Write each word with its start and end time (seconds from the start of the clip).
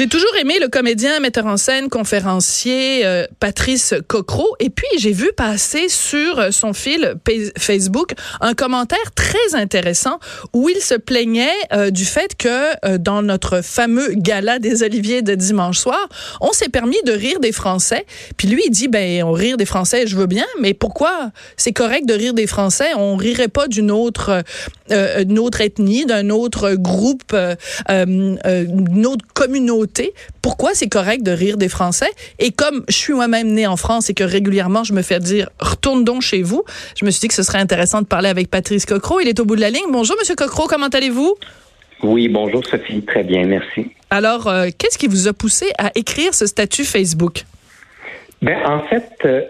J'ai 0.00 0.08
toujours 0.08 0.34
aimé 0.40 0.54
le 0.58 0.68
comédien, 0.68 1.20
metteur 1.20 1.44
en 1.44 1.58
scène, 1.58 1.90
conférencier 1.90 3.04
euh, 3.04 3.26
Patrice 3.38 3.92
Cocro. 4.08 4.46
Et 4.58 4.70
puis, 4.70 4.86
j'ai 4.96 5.12
vu 5.12 5.30
passer 5.36 5.90
sur 5.90 6.38
euh, 6.38 6.50
son 6.52 6.72
fil 6.72 7.16
Facebook 7.58 8.12
un 8.40 8.54
commentaire 8.54 9.12
très 9.14 9.54
intéressant 9.54 10.18
où 10.54 10.70
il 10.70 10.80
se 10.80 10.94
plaignait 10.94 11.52
euh, 11.74 11.90
du 11.90 12.06
fait 12.06 12.34
que 12.34 12.96
dans 12.96 13.20
notre 13.20 13.60
fameux 13.62 14.14
gala 14.14 14.58
des 14.58 14.82
Oliviers 14.82 15.20
de 15.20 15.34
dimanche 15.34 15.76
soir, 15.76 16.08
on 16.40 16.52
s'est 16.52 16.70
permis 16.70 17.02
de 17.04 17.12
rire 17.12 17.38
des 17.38 17.52
Français. 17.52 18.06
Puis 18.38 18.48
lui, 18.48 18.62
il 18.64 18.70
dit, 18.70 18.88
ben, 18.88 19.22
on 19.24 19.32
rire 19.32 19.58
des 19.58 19.66
Français, 19.66 20.06
je 20.06 20.16
veux 20.16 20.24
bien, 20.24 20.46
mais 20.60 20.72
pourquoi? 20.72 21.30
C'est 21.58 21.72
correct 21.72 22.06
de 22.06 22.14
rire 22.14 22.32
des 22.32 22.46
Français? 22.46 22.94
On 22.96 23.16
rirait 23.16 23.48
pas 23.48 23.68
d'une 23.68 23.90
autre, 23.90 24.42
autre 24.90 25.60
ethnie, 25.60 26.06
d'un 26.06 26.30
autre 26.30 26.72
groupe, 26.72 27.36
d'une 27.90 29.06
autre 29.06 29.26
communauté 29.34 29.89
pourquoi 30.42 30.74
c'est 30.74 30.88
correct 30.88 31.22
de 31.22 31.30
rire 31.30 31.56
des 31.56 31.68
Français. 31.68 32.10
Et 32.38 32.50
comme 32.50 32.84
je 32.88 32.94
suis 32.94 33.12
moi-même 33.12 33.48
née 33.48 33.66
en 33.66 33.76
France 33.76 34.10
et 34.10 34.14
que 34.14 34.24
régulièrement 34.24 34.84
je 34.84 34.92
me 34.92 35.02
fais 35.02 35.20
dire 35.20 35.50
retourne 35.60 36.04
donc 36.04 36.22
chez 36.22 36.42
vous, 36.42 36.64
je 36.98 37.04
me 37.04 37.10
suis 37.10 37.20
dit 37.20 37.28
que 37.28 37.34
ce 37.34 37.42
serait 37.42 37.58
intéressant 37.58 38.00
de 38.00 38.06
parler 38.06 38.28
avec 38.28 38.50
Patrice 38.50 38.86
Cocro. 38.86 39.20
Il 39.20 39.28
est 39.28 39.40
au 39.40 39.44
bout 39.44 39.56
de 39.56 39.60
la 39.60 39.70
ligne. 39.70 39.90
Bonjour, 39.90 40.16
Monsieur 40.18 40.34
Cocro, 40.34 40.66
comment 40.66 40.88
allez-vous? 40.88 41.34
Oui, 42.02 42.28
bonjour 42.28 42.64
Sophie, 42.64 43.02
très 43.02 43.24
bien, 43.24 43.44
merci. 43.44 43.86
Alors, 44.08 44.48
euh, 44.48 44.68
qu'est-ce 44.76 44.96
qui 44.96 45.06
vous 45.06 45.28
a 45.28 45.32
poussé 45.32 45.66
à 45.78 45.90
écrire 45.94 46.34
ce 46.34 46.46
statut 46.46 46.84
Facebook? 46.84 47.44
Ben, 48.42 48.58
en 48.64 48.80
fait, 48.84 49.12
euh, 49.26 49.42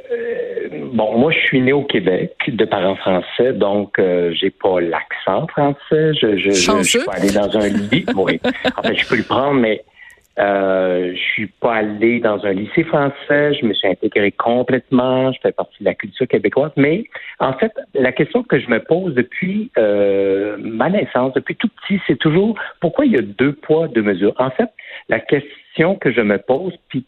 bon, 0.93 1.17
moi, 1.17 1.31
je 1.31 1.39
suis 1.39 1.61
né 1.61 1.73
au 1.73 1.85
Québec 1.85 2.35
de 2.49 2.65
parents 2.65 2.97
français, 2.97 3.53
donc 3.53 3.99
euh, 3.99 4.33
j'ai 4.35 4.51
pas 4.51 4.81
l'accent 4.81 5.47
français. 5.47 6.13
Je, 6.21 6.37
je, 6.37 6.51
je, 6.51 6.83
suis 6.83 6.99
pas 7.05 7.13
allé 7.13 7.31
dans 7.31 7.57
un 7.57 7.69
lit. 7.69 8.05
oui. 8.17 8.41
En 8.77 8.83
fait, 8.83 8.97
je 8.97 9.07
peux 9.07 9.17
le 9.17 9.23
prendre, 9.23 9.61
mais 9.61 9.85
euh, 10.39 11.13
je 11.15 11.21
suis 11.21 11.47
pas 11.47 11.75
allé 11.75 12.21
dans 12.21 12.45
un 12.47 12.53
lycée 12.53 12.85
français, 12.85 13.55
je 13.55 13.67
me 13.67 13.75
suis 13.75 13.89
intégré 13.89 14.31
complètement, 14.33 15.33
je 15.33 15.41
fais 15.41 15.53
partie 15.53 15.77
de 15.81 15.85
la 15.85 15.95
culture 15.95 16.27
québécoise. 16.29 16.71
Mais 16.77 17.05
en 17.41 17.53
fait, 17.55 17.73
la 17.95 18.13
question 18.13 18.43
que 18.43 18.59
je 18.59 18.69
me 18.69 18.79
pose 18.79 19.15
depuis 19.15 19.71
euh, 19.77 20.57
ma 20.61 20.89
naissance, 20.89 21.35
depuis 21.35 21.57
tout 21.57 21.69
petit, 21.69 22.01
c'est 22.07 22.19
toujours 22.19 22.59
pourquoi 22.81 23.07
il 23.07 23.13
y 23.13 23.19
a 23.19 23.23
deux 23.23 23.53
poids, 23.53 23.89
deux 23.89 24.03
mesures? 24.03 24.35
En 24.39 24.51
fait, 24.51 24.71
la 25.09 25.21
question 25.21 25.97
que 25.97 26.13
je 26.13 26.21
me 26.21 26.39
pose, 26.39 26.75
puis 26.89 27.05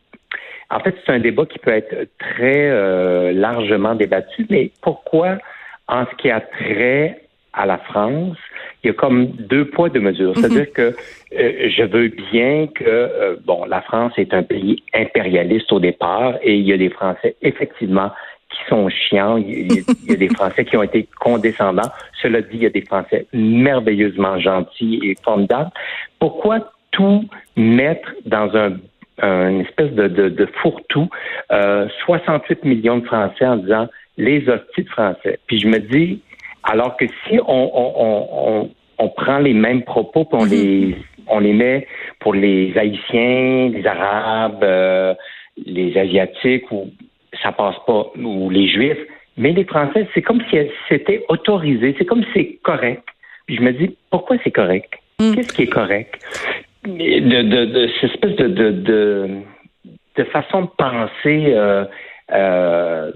en 0.70 0.80
fait, 0.80 0.94
c'est 1.04 1.12
un 1.12 1.20
débat 1.20 1.46
qui 1.46 1.58
peut 1.58 1.70
être 1.70 2.08
très 2.18 2.70
euh, 2.70 3.32
largement 3.32 3.94
débattu, 3.94 4.46
mais 4.50 4.72
pourquoi, 4.82 5.38
en 5.86 6.06
ce 6.06 6.16
qui 6.16 6.30
a 6.30 6.40
trait 6.40 7.21
à 7.52 7.66
la 7.66 7.78
France, 7.78 8.36
il 8.82 8.88
y 8.88 8.90
a 8.90 8.94
comme 8.94 9.26
deux 9.26 9.66
poids, 9.66 9.88
deux 9.88 10.00
mesures. 10.00 10.30
Mhm. 10.30 10.34
C'est-à-dire 10.36 10.72
que 10.72 10.94
euh, 11.38 11.70
je 11.70 11.82
veux 11.84 12.08
bien 12.08 12.66
que, 12.68 12.84
euh, 12.84 13.36
bon, 13.44 13.64
la 13.66 13.82
France 13.82 14.12
est 14.16 14.34
un 14.34 14.42
pays 14.42 14.82
impérialiste 14.94 15.70
au 15.72 15.80
départ 15.80 16.34
et 16.42 16.54
il 16.54 16.66
y 16.66 16.72
a 16.72 16.76
des 16.76 16.90
Français, 16.90 17.36
effectivement, 17.42 18.10
qui 18.50 18.58
sont 18.68 18.88
chiants. 18.88 19.36
Il 19.36 19.72
y, 19.72 20.12
a, 20.12 20.16
des 20.16 20.28
Français 20.36 20.64
qui 20.64 20.76
ont 20.76 20.82
été 20.82 21.06
condescendants. 21.20 21.90
Cela 22.20 22.42
dit, 22.42 22.54
il 22.54 22.62
y 22.62 22.66
a 22.66 22.70
des 22.70 22.84
Français 22.84 23.26
merveilleusement 23.32 24.38
gentils 24.38 25.00
et 25.02 25.16
formidables. 25.22 25.70
Pourquoi 26.18 26.72
tout 26.90 27.24
mettre 27.56 28.14
dans 28.26 28.54
un 28.56 28.76
une 29.22 29.60
espèce 29.60 29.92
de, 29.92 30.08
de, 30.08 30.28
de 30.30 30.46
fourre-tout, 30.62 31.08
euh, 31.52 31.86
68 32.06 32.64
millions 32.64 32.98
de 32.98 33.06
Français 33.06 33.46
en 33.46 33.56
disant 33.56 33.88
les 34.16 34.48
hosties 34.48 34.82
de 34.82 34.88
Français? 34.88 35.38
Puis 35.46 35.60
je 35.60 35.68
me 35.68 35.78
dis, 35.78 36.20
alors 36.64 36.96
que 36.96 37.06
si 37.26 37.38
on, 37.46 38.68
on, 38.98 39.08
prend 39.08 39.38
les 39.38 39.52
mêmes 39.54 39.82
propos, 39.82 40.24
puis 40.24 40.38
on 40.38 40.44
mhm. 40.44 40.50
les 40.50 40.96
on 41.28 41.38
les 41.38 41.52
met 41.52 41.86
pour 42.20 42.34
les 42.34 42.72
Haïtiens, 42.76 43.70
les 43.72 43.86
Arabes, 43.86 44.62
euh, 44.62 45.14
les 45.56 45.96
Asiatiques, 45.96 46.70
ou 46.70 46.90
ça 47.42 47.52
passe 47.52 47.76
pas, 47.86 48.06
ou 48.16 48.50
les 48.50 48.68
Juifs, 48.68 48.98
mais 49.36 49.52
les 49.52 49.64
Français, 49.64 50.06
c'est 50.14 50.22
comme 50.22 50.42
si 50.50 50.58
c'était 50.88 51.24
autorisé, 51.28 51.94
c'est 51.98 52.04
comme 52.04 52.22
si 52.24 52.30
c'est 52.34 52.58
correct. 52.62 53.02
Puis 53.46 53.56
je 53.56 53.62
me 53.62 53.72
dis, 53.72 53.96
pourquoi 54.10 54.36
c'est 54.44 54.50
correct? 54.50 54.92
Mhm. 55.20 55.34
Qu'est-ce 55.34 55.52
qui 55.52 55.62
est 55.62 55.72
correct? 55.72 56.14
De, 56.84 57.42
de, 57.42 57.64
de, 57.64 57.88
cette 58.00 58.10
espèce 58.10 58.36
de, 58.36 58.48
de, 58.48 59.28
de, 60.16 60.24
façon 60.24 60.62
de 60.62 60.68
penser 60.76 61.54
euh, 61.54 61.84
euh, 62.32 63.12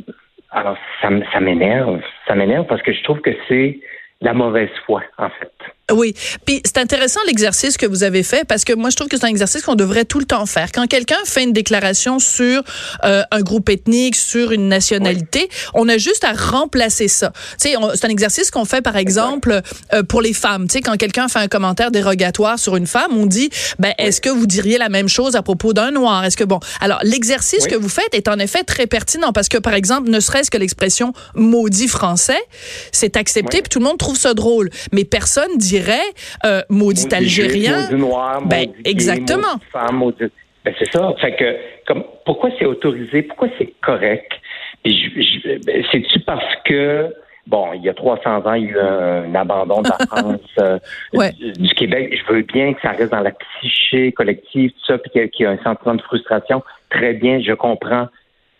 alors, 0.57 0.79
ça, 1.03 1.11
m'énerve. 1.39 2.01
Ça 2.27 2.35
m'énerve 2.35 2.67
parce 2.67 2.81
que 2.81 2.91
je 2.91 3.03
trouve 3.03 3.21
que 3.21 3.31
c'est 3.47 3.79
la 4.21 4.33
mauvaise 4.33 4.71
foi, 4.87 5.03
en 5.19 5.29
fait. 5.29 5.53
Oui, 5.93 6.15
puis 6.45 6.61
c'est 6.65 6.79
intéressant 6.79 7.21
l'exercice 7.29 7.77
que 7.77 7.87
vous 7.87 8.03
avez 8.03 8.25
fait 8.25 8.45
parce 8.45 8.65
que 8.65 8.73
moi 8.73 8.91
je 8.91 8.97
trouve 8.97 9.07
que 9.07 9.17
c'est 9.17 9.25
un 9.25 9.29
exercice 9.29 9.63
qu'on 9.63 9.77
devrait 9.77 10.05
tout 10.05 10.19
le 10.19 10.25
temps 10.25 10.45
faire. 10.45 10.73
Quand 10.73 10.89
quelqu'un 10.89 11.19
fait 11.25 11.45
une 11.45 11.53
déclaration 11.53 12.19
sur 12.19 12.65
euh, 13.05 13.23
un 13.31 13.41
groupe 13.43 13.69
ethnique, 13.69 14.17
sur 14.17 14.51
une 14.51 14.69
nationalité, 14.69 15.49
on 15.75 15.89
a 15.89 15.97
juste 15.97 16.25
à 16.25 16.33
remplacer 16.33 17.07
ça. 17.07 17.31
Tu 17.61 17.71
sais, 17.71 17.75
c'est 17.95 18.05
un 18.05 18.11
exercice 18.11 18.51
qu'on 18.51 18.65
fait 18.65 18.83
par 18.83 18.97
exemple 18.97 19.61
euh, 19.95 20.03
pour 20.03 20.23
les 20.23 20.33
femmes. 20.33 20.67
Tu 20.67 20.73
sais, 20.73 20.81
quand 20.81 20.97
quelqu'un 20.97 21.29
fait 21.29 21.39
un 21.39 21.47
commentaire 21.47 21.93
dérogatoire 21.93 22.59
sur 22.59 22.75
une 22.75 22.89
femme, 22.89 23.13
on 23.17 23.27
dit, 23.27 23.51
ben 23.79 23.93
est-ce 23.97 24.21
que 24.21 24.29
vous 24.29 24.49
diriez 24.49 24.79
la 24.79 24.89
même 24.89 25.09
chose 25.09 25.37
à 25.37 25.43
propos 25.43 25.73
d'un 25.73 25.93
noir? 25.93 26.25
Est-ce 26.25 26.37
que 26.37 26.43
bon, 26.43 26.59
alors 26.81 26.99
l'exercice 27.05 27.69
que 27.69 27.77
vous 27.77 27.89
faites 27.89 28.13
est 28.13 28.27
en 28.27 28.41
effet 28.41 28.65
très 28.65 28.89
pertinent 28.89 29.33
parce 29.33 29.49
que 29.49 29.59
par 29.59 29.75
exemple, 29.75 30.11
ne 30.11 30.19
serait-ce 30.19 30.51
que 30.51 30.59
l'expression 30.59 31.13
maudit 31.37 31.87
français, 31.87 32.43
c'est 32.91 33.17
accepté 33.17 33.63
puis 33.63 33.69
tout 33.69 33.79
le 33.79 33.85
monde 33.85 33.99
trouve 34.07 34.17
ça 34.17 34.35
drôle, 34.35 34.71
mais 34.93 35.05
personne 35.05 35.57
dirait 35.59 36.11
euh, 36.45 36.63
maudit, 36.71 37.13
algérien. 37.13 37.83
maudit 37.83 37.95
noir, 37.97 38.43
ben, 38.47 38.69
exactement. 38.85 39.59
femme, 39.73 40.13
ben, 40.65 40.75
c'est 40.79 40.93
ça. 40.93 41.13
Fait 41.21 41.35
que, 41.35 41.57
comme, 41.87 42.05
pourquoi 42.25 42.51
c'est 42.59 42.67
autorisé? 42.67 43.23
Pourquoi 43.23 43.49
c'est 43.59 43.73
correct? 43.83 44.33
Ben, 44.85 44.93
c'est-tu 45.91 46.21
parce 46.21 46.55
que 46.65 47.13
bon, 47.47 47.73
il 47.75 47.83
y 47.83 47.89
a 47.89 47.95
300 47.95 48.47
ans, 48.47 48.55
il 48.55 48.65
y 48.65 48.69
a 48.69 48.71
eu 48.71 48.79
un, 48.79 49.35
abandon 49.35 49.83
de 49.83 49.89
la 49.89 50.07
France, 50.07 50.41
euh, 50.59 50.79
du, 51.59 51.69
Québec. 51.75 52.17
Je 52.17 52.33
veux 52.33 52.43
bien 52.43 52.75
que 52.75 52.81
ça 52.81 52.91
reste 52.91 53.13
dans 53.13 53.21
la 53.21 53.33
psyché 53.33 54.13
collective, 54.13 54.71
tout 54.71 54.87
ça, 54.87 54.99
puis 54.99 55.11
qu'il 55.31 55.45
y, 55.45 55.47
a 55.47 55.51
un 55.51 55.63
sentiment 55.63 55.95
de 55.95 56.03
frustration. 56.03 56.63
Très 56.91 57.15
bien, 57.15 57.41
je 57.41 57.53
comprends. 57.53 58.09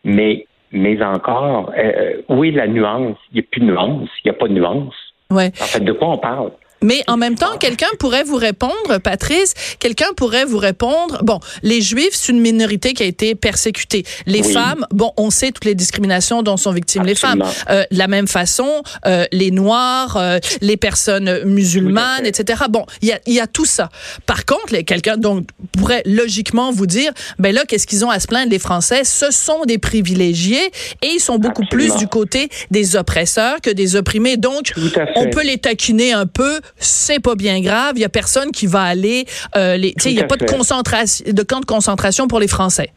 Mais, 0.05 0.47
mais 0.73 1.03
encore, 1.03 1.73
euh, 1.77 2.23
oui, 2.29 2.53
la 2.53 2.67
nuance? 2.67 3.19
Il 3.33 3.35
n'y 3.35 3.41
a 3.41 3.45
plus 3.51 3.61
de 3.61 3.67
nuance. 3.67 4.09
Il 4.25 4.31
n'y 4.31 4.37
a 4.37 4.39
pas 4.39 4.49
de 4.49 4.55
nuance. 4.55 4.95
Ouais. 5.31 5.53
En 5.61 5.65
fait, 5.65 5.81
de 5.81 5.93
quoi 5.93 6.09
on 6.09 6.19
parle? 6.19 6.53
Mais 6.83 7.03
en 7.07 7.17
même 7.17 7.37
temps, 7.37 7.57
quelqu'un 7.59 7.87
pourrait 7.99 8.25
vous 8.25 8.37
répondre, 8.37 8.99
Patrice, 9.03 9.55
quelqu'un 9.79 10.13
pourrait 10.17 10.45
vous 10.45 10.59
répondre, 10.59 11.21
bon, 11.23 11.41
les 11.63 11.81
Juifs, 11.81 12.13
c'est 12.13 12.33
une 12.33 12.41
minorité 12.41 12.93
qui 12.93 13.03
a 13.03 13.07
été 13.07 13.35
persécutée. 13.35 14.05
Les 14.27 14.43
femmes, 14.43 14.87
bon, 14.91 15.13
on 15.17 15.31
sait 15.31 15.53
toutes 15.53 15.65
les 15.65 15.75
discriminations 15.75 16.43
dont 16.43 16.57
sont 16.57 16.73
victimes 16.73 17.05
les 17.05 17.15
femmes. 17.15 17.43
Euh, 17.71 17.85
la 17.91 18.09
même 18.09 18.29
façon, 18.29 18.83
euh, 19.07 19.25
les 19.33 19.51
Noirs, 19.51 20.17
euh, 20.17 20.39
les 20.61 20.77
personnes 20.77 21.45
musulmanes, 21.45 22.27
etc. 22.27 22.65
Bon, 22.69 22.85
il 23.03 23.09
y 23.09 23.13
a, 23.13 23.21
y 23.27 23.41
a 23.41 23.47
tout 23.47 23.65
ça. 23.65 23.89
Par 24.27 24.45
contre, 24.45 24.77
quelqu'un 24.83 25.17
donc 25.17 25.47
pourrait 25.77 26.03
logiquement 26.05 26.73
vous 26.73 26.87
dire, 26.87 27.13
ben 27.39 27.55
là, 27.55 27.63
qu'est-ce 27.67 27.87
qu'ils 27.87 28.05
ont 28.05 28.11
à 28.11 28.21
se 28.21 28.27
plaindre, 28.27 28.51
les 28.51 28.59
Français? 28.59 29.05
Ce 29.05 29.31
sont 29.31 29.65
des 29.65 29.79
privilégiés 29.79 30.67
et 31.03 31.07
ils 31.07 31.21
sont 31.21 31.39
beaucoup 31.39 31.65
plus 31.71 31.95
du 31.97 32.09
côté 32.09 32.49
des 32.71 32.97
oppresseurs 32.97 33.61
que 33.61 33.71
des 33.71 33.97
opprimés. 33.97 34.37
Donc, 34.37 34.73
on 35.17 35.31
peut 35.31 35.45
les 35.45 35.59
taquiner 35.59 36.13
un 36.13 36.27
peu 36.27 36.61
c'est 36.79 37.23
pas 37.23 37.35
bien 37.35 37.61
grave. 37.61 37.93
Il 37.97 38.01
y 38.01 38.05
a 38.05 38.09
personne 38.09 38.51
qui 38.51 38.67
va 38.67 38.83
aller. 38.83 39.25
Euh, 39.57 39.77
les, 39.77 39.95
il 40.05 40.15
n'y 40.15 40.21
a 40.21 40.25
pas 40.25 40.37
de 40.37 40.45
concentration, 40.45 41.25
de 41.31 41.43
camp 41.43 41.61
de 41.61 41.65
concentration 41.65 42.29
pour 42.29 42.41
les 42.41 42.49
Français. 42.49 42.91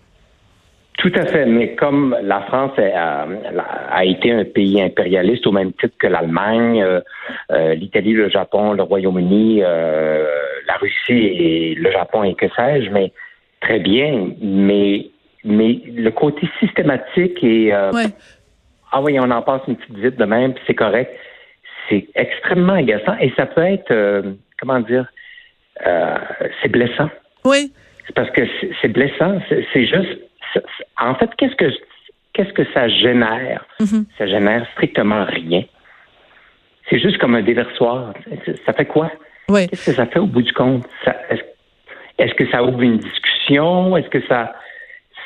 Tout 0.98 1.12
à 1.16 1.26
fait, 1.26 1.46
mais 1.46 1.76
comme 1.76 2.14
la 2.22 2.42
France 2.42 2.74
a, 2.78 4.04
été 4.04 4.34
un 4.34 4.44
pays 4.44 4.82
impérialiste 4.82 5.48
au 5.48 5.54
même 5.54 5.72
titre 5.72 5.96
que 5.98 6.08
l'Allemagne, 6.08 6.84
euh, 6.84 7.00
euh, 7.54 7.74
l'Italie, 7.74 8.12
le 8.12 8.30
Japon, 8.30 8.74
le 8.74 8.84
Royaume-Uni, 8.84 9.62
la 9.62 10.76
Russie 10.82 11.14
et 11.14 11.76
le 11.76 11.90
Japon 11.92 12.24
et 12.24 12.36
que 12.36 12.48
sais-je, 12.50 12.90
mais 12.90 13.14
très 13.62 13.80
bien, 13.80 14.32
mais 14.42 15.08
mais 15.46 15.80
le 15.88 16.12
côté 16.12 16.50
systématique 16.60 17.42
et 17.46 17.72
ah 18.92 19.02
oui, 19.02 19.18
on 19.20 19.32
en 19.32 19.42
passe 19.42 19.62
une 19.70 19.78
petite 19.78 19.98
vite 19.98 20.18
de 20.18 20.26
même, 20.26 20.54
c'est 20.68 20.74
correct 20.74 21.16
c'est 21.90 22.08
extrêmement 22.16 22.74
agaçant 22.74 23.18
et 23.20 23.32
ça 23.36 23.46
peut 23.46 23.64
être, 23.64 23.92
euh, 23.92 24.34
comment 24.60 24.80
dire, 24.80 25.06
euh, 25.86 26.18
c'est 26.62 26.70
blessant. 26.70 27.10
Oui. 27.46 27.72
parce 28.16 28.30
que 28.32 28.42
c'est 28.82 28.90
blessant. 28.90 29.40
C'est 29.50 29.86
juste. 29.86 30.20
En 31.00 31.16
fait, 31.16 31.30
qu'est-ce 31.38 31.56
que 31.56 31.70
qu'est-ce 32.34 32.54
que 32.54 32.66
ça 32.74 32.88
génère? 32.88 33.66
Mm-hmm. 33.80 34.06
Ça 34.18 34.28
génère 34.28 34.68
strictement 34.74 35.26
rien. 35.26 35.64
C'est 36.90 37.00
juste 37.00 37.18
comme 37.20 37.36
un 37.36 37.44
déversoir. 37.44 38.14
Ça 38.66 38.74
fait 38.74 38.86
quoi? 38.86 39.12
Qu'est-ce 39.48 39.92
que 39.92 39.96
ça 39.96 40.06
fait 40.06 40.20
au 40.20 40.26
bout 40.26 40.42
du 40.42 40.54
compte? 40.54 40.86
Est-ce 42.18 42.34
que 42.34 42.50
ça 42.50 42.64
ouvre 42.64 42.82
une 42.82 42.98
discussion? 42.98 43.96
Est-ce 43.96 44.10
que 44.10 44.22
ça 44.28 44.54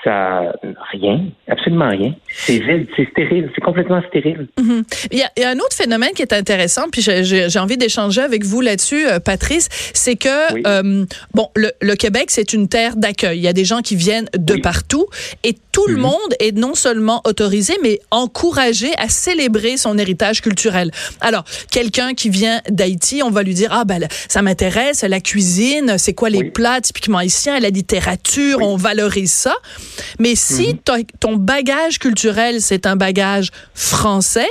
ça 0.03 0.53
rien, 0.91 1.25
absolument 1.47 1.89
rien. 1.89 2.13
C'est 2.29 2.59
vide, 2.59 2.87
c'est 2.95 3.09
stérile, 3.11 3.49
c'est 3.55 3.61
complètement 3.61 4.01
stérile. 4.09 4.47
Mhm. 4.59 4.83
il, 5.11 5.19
y 5.19 5.43
a, 5.43 5.49
un 5.49 5.57
autre 5.57 5.75
phénomène 5.75 6.11
qui 6.15 6.21
est 6.21 6.33
intéressant, 6.33 6.89
puis 6.91 7.01
j'ai 7.01 7.59
envie 7.59 7.77
d'échanger 7.77 8.21
avec 8.21 8.43
vous 8.43 8.61
là-dessus, 8.61 9.07
euh, 9.07 9.19
Patrice, 9.19 9.69
c'est 9.93 10.15
que 10.15 10.67
euh, 10.67 11.05
bon, 11.33 11.49
le, 11.55 11.95
Québec 11.95 12.25
c'est 12.29 12.53
une 12.53 12.67
terre 12.67 12.95
d'accueil. 12.95 13.37
Il 13.37 13.43
y 13.43 13.47
a 13.47 13.53
des 13.53 13.65
gens 13.65 13.81
qui 13.81 13.95
viennent 13.95 14.29
de 14.37 14.55
partout 14.55 15.05
et 15.43 15.55
tout 15.71 15.87
le 15.87 15.95
mhm. 15.95 16.01
monde 16.01 16.33
est 16.39 16.55
non 16.55 16.75
seulement 16.75 17.21
autorisé, 17.25 17.75
mais 17.81 17.99
encouragé 18.11 18.91
à 18.97 19.09
célébrer 19.09 19.77
son 19.77 19.97
héritage 19.97 20.41
culturel. 20.41 20.91
Alors, 21.21 21.45
quelqu'un 21.71 22.13
qui 22.13 22.29
vient 22.29 22.61
d'Haïti, 22.69 23.21
on 23.23 23.31
va 23.31 23.43
lui 23.43 23.53
dire 23.53 23.69
ah 23.71 23.85
ben 23.85 24.07
ça 24.27 24.41
m'intéresse, 24.41 25.03
la 25.03 25.19
cuisine, 25.19 25.97
c'est 25.97 26.13
quoi 26.13 26.29
les 26.29 26.43
plats 26.43 26.81
typiquement 26.81 27.19
haïtiens, 27.19 27.59
la 27.59 27.69
littérature, 27.69 28.59
on 28.61 28.75
valorise 28.75 29.31
ça. 29.31 29.55
Mais 30.19 30.35
si 30.35 30.73
mhm. 30.73 31.03
ton 31.19 31.35
bagage 31.35 31.99
culturel, 31.99 32.61
c'est 32.61 32.85
un 32.85 32.95
bagage 32.95 33.49
français, 33.73 34.49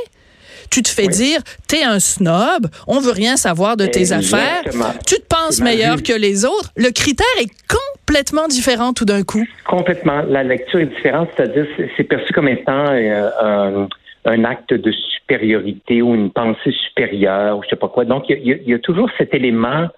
tu 0.71 0.83
te 0.83 0.89
fais 0.89 1.07
dire, 1.07 1.41
t'es 1.69 1.83
un 1.83 2.01
snob, 2.01 2.67
on 2.87 2.99
veut 2.99 3.13
rien 3.13 3.37
savoir 3.37 3.77
de 3.77 3.85
tes 3.85 4.13
affaires, 4.13 4.63
tu 5.07 5.17
te 5.17 5.27
penses 5.29 5.61
meilleur 5.61 6.03
que 6.03 6.15
les 6.15 6.47
autres. 6.47 6.71
Le 6.77 6.91
critère 6.91 7.27
est 7.41 7.51
complètement 7.69 8.49
différent 8.49 8.95
tout 8.95 9.05
d'un 9.05 9.23
coup. 9.23 9.45
Complètement. 9.67 10.23
La 10.23 10.43
lecture 10.43 10.81
est 10.81 10.87
différente, 10.87 11.29
c'est-à-dire 11.37 11.67
c'est 11.97 12.05
perçu 12.05 12.33
comme 12.33 12.49
étant 12.49 12.87
euh, 12.91 13.87
un, 14.25 14.45
acte 14.45 14.75
de 14.75 14.93
supériorité 14.93 16.03
ou 16.03 16.15
une 16.15 16.31
pensée 16.31 16.73
supérieure 16.73 17.59
ou 17.59 17.63
je 17.63 17.69
sais 17.69 17.77
pas 17.77 17.89
quoi. 17.89 18.05
Donc 18.05 18.25
il 18.29 18.63
y, 18.67 18.75
a 18.75 18.79
toujours 18.79 19.11
cet 19.19 19.35
élément 19.35 19.89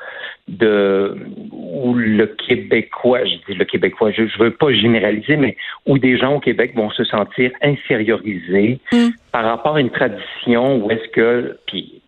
de 0.49 1.17
où 1.53 1.95
le 1.95 2.27
Québécois, 2.27 3.25
je 3.25 3.35
dis 3.47 3.59
le 3.59 3.65
Québécois, 3.65 4.11
je, 4.11 4.23
ne 4.23 4.39
veux 4.39 4.51
pas 4.51 4.73
généraliser, 4.73 5.37
mais 5.37 5.57
où 5.87 5.99
des 5.99 6.17
gens 6.19 6.37
au 6.37 6.41
Québec 6.41 6.73
vont 6.75 6.91
se 6.91 7.05
sentir 7.05 7.51
infériorisés 7.63 8.79
mm. 8.93 9.09
par 9.33 9.45
rapport 9.45 9.77
à 9.77 9.81
une 9.81 9.91
tradition 9.91 10.85
où 10.85 10.91
est-ce 10.91 11.09
que, 11.09 11.59
puis 11.67 12.03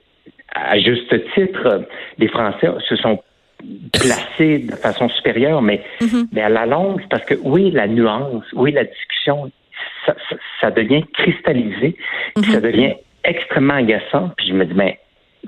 à 0.54 0.78
juste 0.78 1.14
titre, 1.34 1.86
les 2.18 2.28
Français 2.28 2.68
se 2.88 2.96
sont 2.96 3.22
placés 3.92 4.58
de 4.58 4.72
façon 4.72 5.08
supérieure, 5.08 5.62
mais, 5.62 5.82
mm-hmm. 6.00 6.28
mais 6.32 6.42
à 6.42 6.48
la 6.48 6.66
longue, 6.66 7.02
parce 7.08 7.24
que 7.24 7.34
oui, 7.42 7.70
la 7.70 7.86
nuance, 7.86 8.44
oui, 8.54 8.72
la 8.72 8.84
discussion, 8.84 9.50
ça, 10.04 10.14
ça, 10.60 10.70
devient 10.70 11.04
cristallisé, 11.14 11.96
mm-hmm. 12.36 12.52
ça 12.52 12.60
devient 12.60 12.94
extrêmement 13.24 13.74
agaçant, 13.74 14.30
puis 14.36 14.48
je 14.48 14.52
me 14.54 14.64
dis, 14.64 14.74
mais 14.74 14.98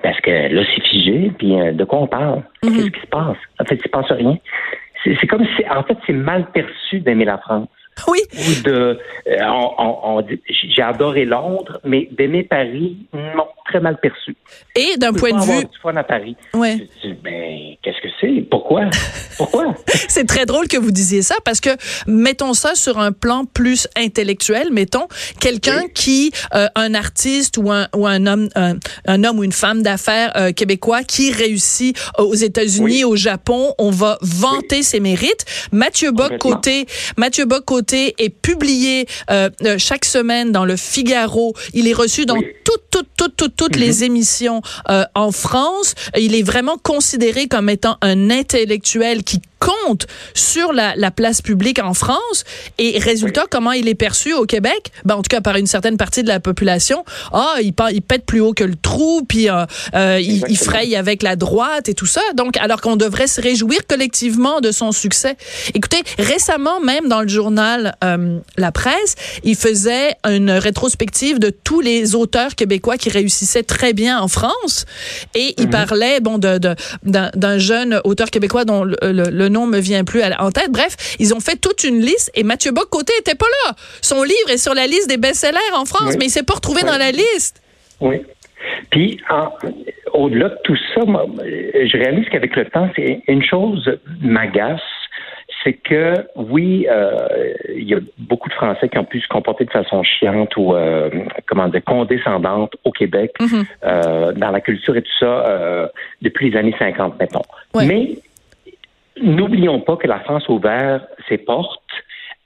parce 0.03 0.21
que 0.21 0.31
là, 0.31 0.63
c'est 0.75 0.83
figé, 0.83 1.33
puis 1.39 1.61
euh, 1.61 1.73
de 1.73 1.85
quoi 1.85 2.01
on 2.01 2.07
parle? 2.07 2.43
Mhm. 2.65 2.73
Qu'est-ce 2.75 2.91
qui 2.91 3.01
se 3.01 3.07
passe? 3.07 3.37
En 3.61 3.65
fait, 3.65 3.77
il 3.77 3.83
se 3.83 3.89
passe 3.89 4.11
rien. 4.11 4.39
C'est 5.05 5.27
comme 5.27 5.47
si, 5.57 5.65
en 5.71 5.83
fait, 5.85 5.97
c'est 6.07 6.13
mal 6.13 6.51
perçu 6.51 7.01
d'aimer 7.01 7.25
la 7.25 7.39
France. 7.39 7.69
Oui. 8.09 8.21
Ou 8.33 8.63
de, 8.63 8.99
euh, 9.27 9.37
on, 9.79 10.25
j'ai 10.49 10.83
adoré 10.83 11.25
Londres, 11.25 11.81
mais 11.85 12.09
d'aimer 12.13 12.43
Paris, 12.43 12.97
non, 13.13 13.47
très 13.67 13.81
mal 13.81 13.99
perçu. 14.01 14.35
Et 14.75 14.97
d'un 14.97 15.13
point 15.13 15.33
de 15.33 15.45
vue. 15.45 15.65
Du 15.65 15.79
fun 15.83 15.95
à 15.97 16.05
Paris. 16.05 16.37
Ouais. 16.55 16.89
Ben, 17.23 17.75
qu'est-ce 17.83 18.01
que 18.01 18.09
c'est? 18.21 18.49
Pourquoi? 18.51 18.85
Pourquoi? 19.37 19.75
C'est 19.87 20.27
très 20.27 20.47
drôle 20.47 20.69
que 20.69 20.77
vous 20.77 20.91
disiez 20.91 21.23
ça 21.23 21.35
parce 21.45 21.61
que 21.61 21.71
mettons 22.07 22.55
ça 22.55 22.75
sur 22.75 22.99
un 22.99 23.13
plan 23.13 23.45
plus 23.45 23.89
intellectuel. 23.97 24.69
Mettons 24.73 25.07
quelqu'un 25.41 25.83
qui, 25.93 26.33
euh, 26.55 26.67
un 26.75 26.95
artiste 26.95 27.59
ou 27.59 27.71
un 27.71 27.89
ou 27.95 28.07
un 28.07 28.27
homme, 28.27 28.49
un, 28.55 29.25
homme 29.25 29.39
ou 29.39 29.45
une 29.45 29.53
femme 29.53 29.83
d'affaires 29.83 30.33
euh, 30.37 30.53
québécois 30.53 31.03
qui 31.03 31.33
réussit 31.33 31.99
aux 32.19 32.35
États-Unis, 32.35 33.05
au 33.05 33.17
Japon, 33.17 33.75
on 33.79 33.91
va 33.91 34.19
vanter 34.23 34.83
ses 34.83 35.01
mérites. 35.01 35.45
Mathieu 35.73 36.13
Bock 36.13 36.39
côté, 36.39 36.87
Mathieu 37.17 37.45
Bock 37.45 37.65
côté 37.65 37.88
est 37.93 38.29
publié 38.31 39.07
euh, 39.31 39.51
euh, 39.65 39.77
chaque 39.79 40.05
semaine 40.05 40.53
dans 40.53 40.65
le 40.65 40.77
Figaro. 40.77 41.55
Il 41.75 41.89
est 41.89 41.93
reçu 41.93 42.27
dans 42.27 42.37
toutes, 42.65 42.91
toutes, 42.91 43.09
toutes, 43.17 43.37
toutes, 43.37 43.57
toutes 43.57 43.77
les 43.77 43.99
mhm. 43.99 44.03
émissions 44.05 44.63
euh, 44.89 45.05
en 45.15 45.33
France. 45.33 45.95
Il 46.17 46.35
est 46.35 46.43
vraiment 46.43 46.77
considéré 46.79 47.49
comme 47.49 47.69
étant 47.69 47.97
un 48.03 48.31
intellectuel 48.31 49.25
qui 49.25 49.41
compte 49.59 50.07
sur 50.35 50.73
la, 50.73 50.95
la, 50.97 51.11
place 51.11 51.43
publique 51.43 51.79
en 51.83 51.95
France. 51.95 52.45
Et 52.79 52.99
résultat 52.99 53.45
comment 53.51 53.73
il 53.73 53.89
est 53.89 53.95
perçu 53.95 54.33
au 54.33 54.45
Québec? 54.45 54.93
Ben 55.05 55.17
en 55.17 55.23
tout 55.23 55.29
cas 55.29 55.41
par 55.41 55.57
une 55.57 55.67
certaine 55.67 55.97
partie 55.97 56.23
de 56.23 56.29
la 56.29 56.41
population. 56.41 57.05
Ah 57.33 57.57
il, 57.61 57.73
il 57.93 58.03
pète 58.03 58.25
plus 58.25 58.41
haut 58.41 58.53
que 58.53 58.65
le 58.65 58.77
trou 58.77 59.23
puis 59.29 59.49
euh, 59.49 59.65
euh 59.95 60.21
il, 60.21 60.45
il, 60.49 60.59
fraye 60.59 60.97
avec 60.97 61.23
la 61.23 61.37
droite 61.37 61.89
et 61.89 61.95
tout 61.95 62.07
ça. 62.07 62.21
Donc 62.35 62.57
alors 62.59 62.81
qu'on 62.81 62.97
devrait 62.97 63.27
se 63.27 63.41
réjouir 63.41 63.81
collectivement 63.89 64.61
de 64.61 64.71
son 64.71 64.93
succès. 64.93 65.37
Écoutez 65.75 66.03
récemment 66.19 66.81
même 66.81 67.09
dans 67.09 67.23
le 67.23 67.29
journal 67.29 67.97
euh, 68.05 68.39
La 68.57 68.73
Presse 68.73 69.17
il 69.45 69.57
faisait 69.57 70.15
une 70.25 70.51
rétrospective 70.51 71.39
de 71.39 71.51
tous 71.51 71.81
les 71.81 72.15
auteurs 72.15 72.55
québécois 72.55 72.97
qui 72.97 73.11
réussissaient 73.11 73.63
très 73.63 73.93
bien 73.93 74.21
en 74.21 74.29
France. 74.29 74.85
Et 75.35 75.55
il 75.59 75.65
mhm. 75.65 75.71
parlait 75.71 76.21
bon 76.21 76.39
de 76.39 76.59
d'un 77.03 77.59
jeune 77.59 78.01
auteur 78.05 78.31
québécois 78.31 78.65
dont 78.65 78.85
le, 78.85 78.97
le 79.03 79.48
nom 79.49 79.67
me 79.67 79.79
vient 79.79 80.05
plus 80.05 80.23
en 80.23 80.51
tête. 80.51 80.71
Bref, 80.71 81.17
ils 81.19 81.35
ont 81.35 81.41
fait 81.41 81.57
toute 81.57 81.85
une 81.85 82.01
liste 82.01 82.31
et 82.35 82.43
Mathieu 82.43 82.73
Bock-Côté 82.73 83.13
était 83.19 83.35
pas 83.35 83.47
là. 83.65 83.75
Son 84.03 84.23
livre 84.23 84.51
est 84.51 84.59
sur 84.59 84.75
la 84.75 84.87
liste 84.87 85.09
des 85.09 85.17
best-sellers 85.17 85.59
en 85.77 85.85
France, 85.85 86.17
mais 86.19 86.27
il 86.27 86.31
s'est 86.31 86.45
pas 86.45 86.55
retrouvé 86.55 86.83
dans 86.83 86.99
la 86.99 87.11
liste. 87.11 87.63
Oui. 88.01 88.23
Puis, 88.91 89.21
au-delà 90.13 90.49
de 90.51 90.59
tout 90.65 90.77
ça, 90.95 91.01
je 91.05 91.97
réalise 91.97 92.29
qu'avec 92.31 92.57
le 92.57 92.65
temps, 92.67 92.89
c'est 92.97 93.23
une 93.29 93.43
chose 93.43 93.91
m'agace, 94.21 94.81
c'est 95.65 95.73
que 95.75 96.15
oui, 96.37 96.87
euh, 96.89 97.11
il 97.75 97.89
y 97.89 97.95
a 97.95 97.99
beaucoup 98.19 98.49
de 98.49 98.55
Français 98.55 98.89
qui 98.89 98.99
ont 98.99 99.05
pu 99.05 99.21
se 99.21 99.29
comporter 99.29 99.65
de 99.65 99.71
façon 99.71 100.03
chiante 100.03 100.57
ou 100.57 100.75
euh, 100.75 101.11
comment 101.47 101.69
dire 101.69 101.83
condescendante 101.85 102.75
au 102.85 102.93
Québec 102.93 103.33
mm-hmm. 103.41 103.65
euh, 103.85 104.33
dans 104.33 104.51
la 104.51 104.61
culture 104.61 104.97
et 104.97 105.03
tout 105.03 105.19
ça 105.19 105.91
depuis 106.23 106.51
les 106.51 106.59
années 106.59 106.75
50, 106.79 107.19
mettons. 107.19 107.43
Mais 107.75 108.19
N'oublions 109.23 109.81
pas 109.81 109.97
que 109.97 110.07
la 110.07 110.21
France 110.21 110.45
a 110.49 110.53
ouvert 110.53 111.07
ses 111.29 111.39
portes 111.39 111.83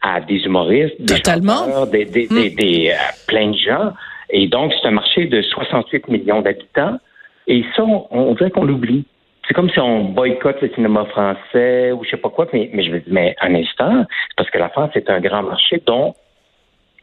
à 0.00 0.20
des 0.20 0.44
humoristes, 0.44 1.00
des 1.00 1.16
chanteurs, 1.16 1.86
des, 1.86 2.04
des, 2.04 2.26
des, 2.26 2.88
hmm. 2.88 2.90
euh, 2.90 3.26
plein 3.26 3.50
de 3.50 3.56
gens. 3.56 3.92
Et 4.30 4.48
donc, 4.48 4.72
c'est 4.80 4.88
un 4.88 4.92
marché 4.92 5.26
de 5.26 5.42
68 5.42 6.08
millions 6.08 6.42
d'habitants. 6.42 6.98
Et 7.46 7.64
ça, 7.76 7.84
on, 7.84 8.34
dirait 8.34 8.50
qu'on 8.50 8.64
l'oublie. 8.64 9.04
C'est 9.46 9.54
comme 9.54 9.70
si 9.70 9.78
on 9.78 10.04
boycotte 10.04 10.60
le 10.62 10.70
cinéma 10.70 11.04
français 11.06 11.92
ou 11.92 12.04
je 12.04 12.10
sais 12.10 12.16
pas 12.16 12.30
quoi, 12.30 12.48
mais, 12.52 12.70
mais 12.72 12.84
je 12.84 12.92
veux 12.92 13.00
dire, 13.00 13.12
mais 13.12 13.36
un 13.40 13.54
instant, 13.54 14.04
c'est 14.08 14.36
parce 14.36 14.50
que 14.50 14.58
la 14.58 14.68
France 14.68 14.90
est 14.94 15.10
un 15.10 15.20
grand 15.20 15.42
marché 15.42 15.82
dont 15.84 16.14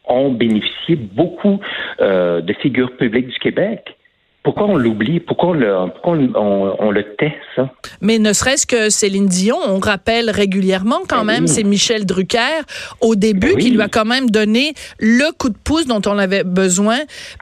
ont 0.08 0.32
bénéficié 0.32 0.96
beaucoup 0.96 1.60
euh, 2.02 2.42
de 2.42 2.54
figures 2.54 2.96
publiques 2.98 3.28
du 3.28 3.40
Québec. 3.40 3.96
Pourquoi 4.42 4.68
on 4.68 4.78
l'oublie? 4.78 5.20
Pourquoi, 5.20 5.50
on 5.50 5.54
le, 5.54 6.32
on, 6.36 6.92
le 6.92 7.16
tait, 7.18 7.36
ça? 7.58 7.70
Mais 8.00 8.20
ne 8.20 8.32
serait-ce 8.32 8.66
que 8.66 8.90
Céline 8.90 9.28
Dion, 9.28 9.58
on 9.68 9.80
rappelle 9.80 10.30
régulièrement 10.30 11.00
quand 11.08 11.26
ben 11.26 11.34
même, 11.34 11.48
c'est 11.48 11.64
Michel 11.64 12.06
Drucker 12.06 12.64
au 13.02 13.16
début 13.16 13.54
ben 13.54 13.58
qui 13.58 13.70
lui 13.72 13.82
a 13.82 13.90
quand 13.90 14.06
même 14.06 14.30
donné 14.30 14.74
le 14.98 15.32
coup 15.38 15.50
de 15.50 15.58
pouce 15.62 15.88
dont 15.88 16.02
on 16.06 16.18
avait 16.18 16.46
besoin. 16.46 17.00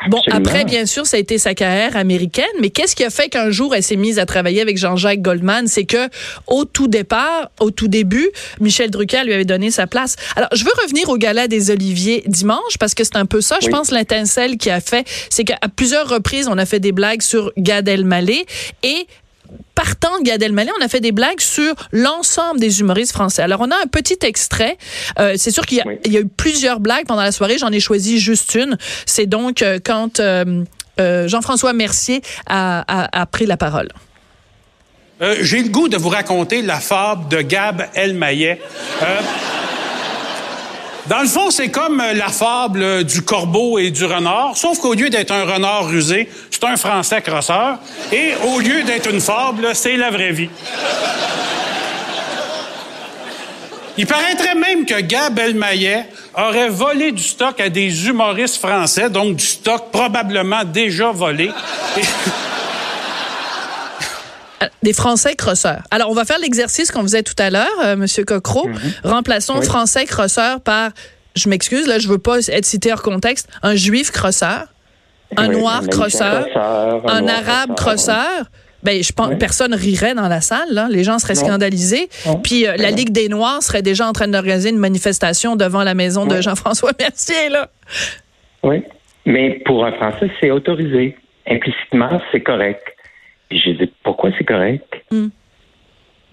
Bon, 0.10 0.20
après, 0.32 0.66
bien 0.66 0.88
sûr, 0.88 1.06
ça 1.06 1.18
a 1.18 1.20
été 1.20 1.38
sa 1.38 1.54
carrière 1.54 1.96
américaine, 1.96 2.46
mais 2.60 2.72
qu'est-ce 2.72 2.96
qui 2.96 3.04
a 3.04 3.12
fait 3.12 3.30
qu'un 3.30 3.52
jour 3.52 3.76
elle 3.76 3.84
s'est 3.84 3.96
mise 3.96 4.18
à 4.18 4.26
travailler 4.26 4.62
avec 4.62 4.78
Jean-Jacques 4.78 5.22
Goldman? 5.22 5.68
C'est 5.68 5.86
que 5.86 6.10
au 6.48 6.66
tout 6.66 6.88
départ, 6.88 7.52
au 7.60 7.70
tout 7.70 7.88
début, 7.88 8.28
Michel 8.60 8.90
Drucker 8.90 9.24
lui 9.24 9.34
avait 9.34 9.46
donné 9.46 9.70
sa 9.70 9.86
place. 9.86 10.16
Alors, 10.36 10.50
je 10.54 10.64
veux 10.64 10.72
revenir 10.82 11.10
au 11.10 11.18
gala 11.18 11.48
des 11.48 11.70
Oliviers 11.70 12.24
dimanche 12.26 12.78
parce 12.80 12.96
que 12.96 13.04
c'est 13.04 13.18
un 13.18 13.28
peu 13.28 13.40
ça, 13.42 13.58
je 13.62 13.70
pense, 13.70 13.92
l'intincelle 13.92 14.58
qui 14.58 14.72
a 14.72 14.80
fait, 14.80 15.08
c'est 15.30 15.44
qu'à 15.44 15.60
plusieurs 15.76 16.10
reprises, 16.10 16.48
on 16.48 16.58
a 16.58 16.66
fait 16.66 16.80
des 16.80 16.87
blagues 16.92 17.22
sur 17.22 17.52
Gad 17.58 17.88
Elmaleh 17.88 18.46
et 18.84 19.08
partant 19.76 20.18
de 20.20 20.24
Gad 20.24 20.42
Elmaleh, 20.42 20.72
on 20.80 20.84
a 20.84 20.88
fait 20.88 21.00
des 21.00 21.12
blagues 21.12 21.40
sur 21.40 21.74
l'ensemble 21.92 22.60
des 22.60 22.80
humoristes 22.80 23.14
français. 23.14 23.44
Alors, 23.44 23.62
on 23.62 23.72
a 23.72 23.76
un 23.76 23.88
petit 23.88 24.18
extrait. 24.24 24.78
Euh, 25.20 25.36
c'est 25.38 25.52
sûr 25.52 25.66
qu'il 25.66 25.78
y, 25.78 26.10
y, 26.10 26.18
a 26.18 26.22
eu 26.22 26.28
plusieurs 26.28 26.80
blagues 26.80 27.06
pendant 27.06 27.22
la 27.22 27.32
soirée. 27.32 27.58
J'en 27.58 27.72
ai 27.72 27.80
choisi 27.80 28.20
juste 28.20 28.56
une. 28.56 28.78
C'est 29.06 29.28
donc 29.28 29.62
euh, 29.62 29.80
quand 29.84 30.20
euh, 30.20 30.64
Jean-François 30.98 31.74
Mercier 31.74 32.22
a, 32.48 32.84
a, 32.88 33.22
a, 33.22 33.26
pris 33.28 33.46
la 33.46 33.58
parole. 33.58 33.90
J'ai 35.42 35.64
le 35.64 35.70
goût 35.70 35.90
de 35.90 35.98
vous 35.98 36.10
raconter 36.10 36.62
la 36.62 36.80
fable 36.80 37.28
de 37.30 37.42
Gab 37.42 37.84
Elmaleh. 37.96 38.60
Dans 41.10 41.22
le 41.22 41.28
fond, 41.28 41.52
c'est 41.52 41.70
comme 41.70 42.02
euh, 42.02 42.14
la 42.14 42.28
fable 42.28 42.82
euh, 42.84 43.04
du 43.04 43.22
corbeau 43.22 43.80
et 43.80 43.92
du 43.92 44.04
renard, 44.04 44.58
sauf 44.58 44.78
qu'au 44.80 44.94
lieu 44.94 45.10
d'être 45.10 45.32
un 45.32 45.46
renard 45.46 45.88
rusé, 45.88 46.28
c'est 46.52 46.66
un 46.66 46.76
Français 46.76 47.22
crosseur. 47.22 47.78
Et 48.12 48.34
au 48.46 48.60
lieu 48.60 48.84
d'être 48.84 49.10
une 49.10 49.22
fable, 49.22 49.70
c'est 49.74 49.96
la 49.96 50.12
vraie 50.12 50.34
vie. 50.34 50.50
Il 53.98 54.06
paraîtrait 54.06 54.56
même 54.56 54.86
que 54.86 55.00
Gab 55.00 55.40
Elmayet 55.40 56.08
aurait 56.36 56.70
volé 56.70 57.14
du 57.14 57.24
stock 57.24 57.60
à 57.62 57.70
des 57.70 58.08
humoristes 58.08 58.58
français, 58.58 59.10
donc 59.10 59.38
du 59.38 59.46
stock 59.46 59.90
probablement 59.92 60.64
déjà 60.66 61.12
volé. 61.12 61.50
Des 64.84 64.94
Français 64.94 65.36
crosseurs. 65.36 65.84
Alors, 65.92 66.10
on 66.10 66.14
va 66.14 66.26
faire 66.26 66.40
l'exercice 66.40 66.92
qu'on 66.92 67.02
faisait 67.02 67.24
tout 67.24 67.36
à 67.38 67.50
l'heure, 67.50 67.68
M. 67.82 67.88
Euh, 67.88 67.96
Monsieur 67.96 68.24
Cocro. 68.24 68.68
Mhm. 68.68 68.78
Remplaçons 69.04 69.62
Français 69.62 70.06
crosseur 70.06 70.62
par, 70.62 70.92
je 71.36 71.50
m'excuse, 71.50 71.88
là, 71.88 72.00
je 72.00 72.08
veux 72.08 72.18
pas 72.18 72.40
être 72.48 72.66
cité 72.66 72.92
hors 72.92 73.02
contexte, 73.02 73.50
un 73.64 73.76
juif 73.76 74.12
crosseur, 74.12 74.66
un 75.36 75.50
noir 75.50 75.84
crosseur, 75.90 76.48
un, 76.56 77.28
arabe 77.28 77.76
crosseur. 77.76 78.46
Ben, 78.84 79.04
je 79.04 79.12
pense 79.12 79.36
personne 79.40 79.74
rirait 79.74 80.14
dans 80.14 80.28
la 80.28 80.40
salle, 80.40 80.70
là. 80.72 80.88
les 80.90 81.04
gens 81.04 81.20
seraient 81.20 81.36
scandalisés. 81.36 82.10
Puis 82.44 82.66
euh, 82.66 82.76
la 82.78 82.92
Ligue 82.92 83.12
des 83.12 83.28
Noirs 83.28 83.62
serait 83.62 83.82
déjà 83.82 84.08
en 84.08 84.14
train 84.14 84.28
d'organiser 84.28 84.70
une 84.70 84.78
manifestation 84.78 85.56
devant 85.56 85.84
la 85.84 85.96
maison 85.96 86.26
de 86.26 86.40
Jean-François 86.40 86.92
Mercier. 87.00 87.50
Là. 87.50 87.70
Oui, 88.64 88.84
mais 89.26 89.62
pour 89.66 89.84
un 89.84 89.92
Français, 89.94 90.30
c'est 90.40 90.52
autorisé. 90.52 91.18
Implicitement, 91.50 92.22
c'est 92.32 92.42
correct. 92.42 92.84
Puis 93.50 93.60
j'ai 93.60 93.74
dit 93.74 93.92
pourquoi 94.04 94.32
c'est 94.38 94.44
correct? 94.44 94.94
Hmm. 95.12 95.28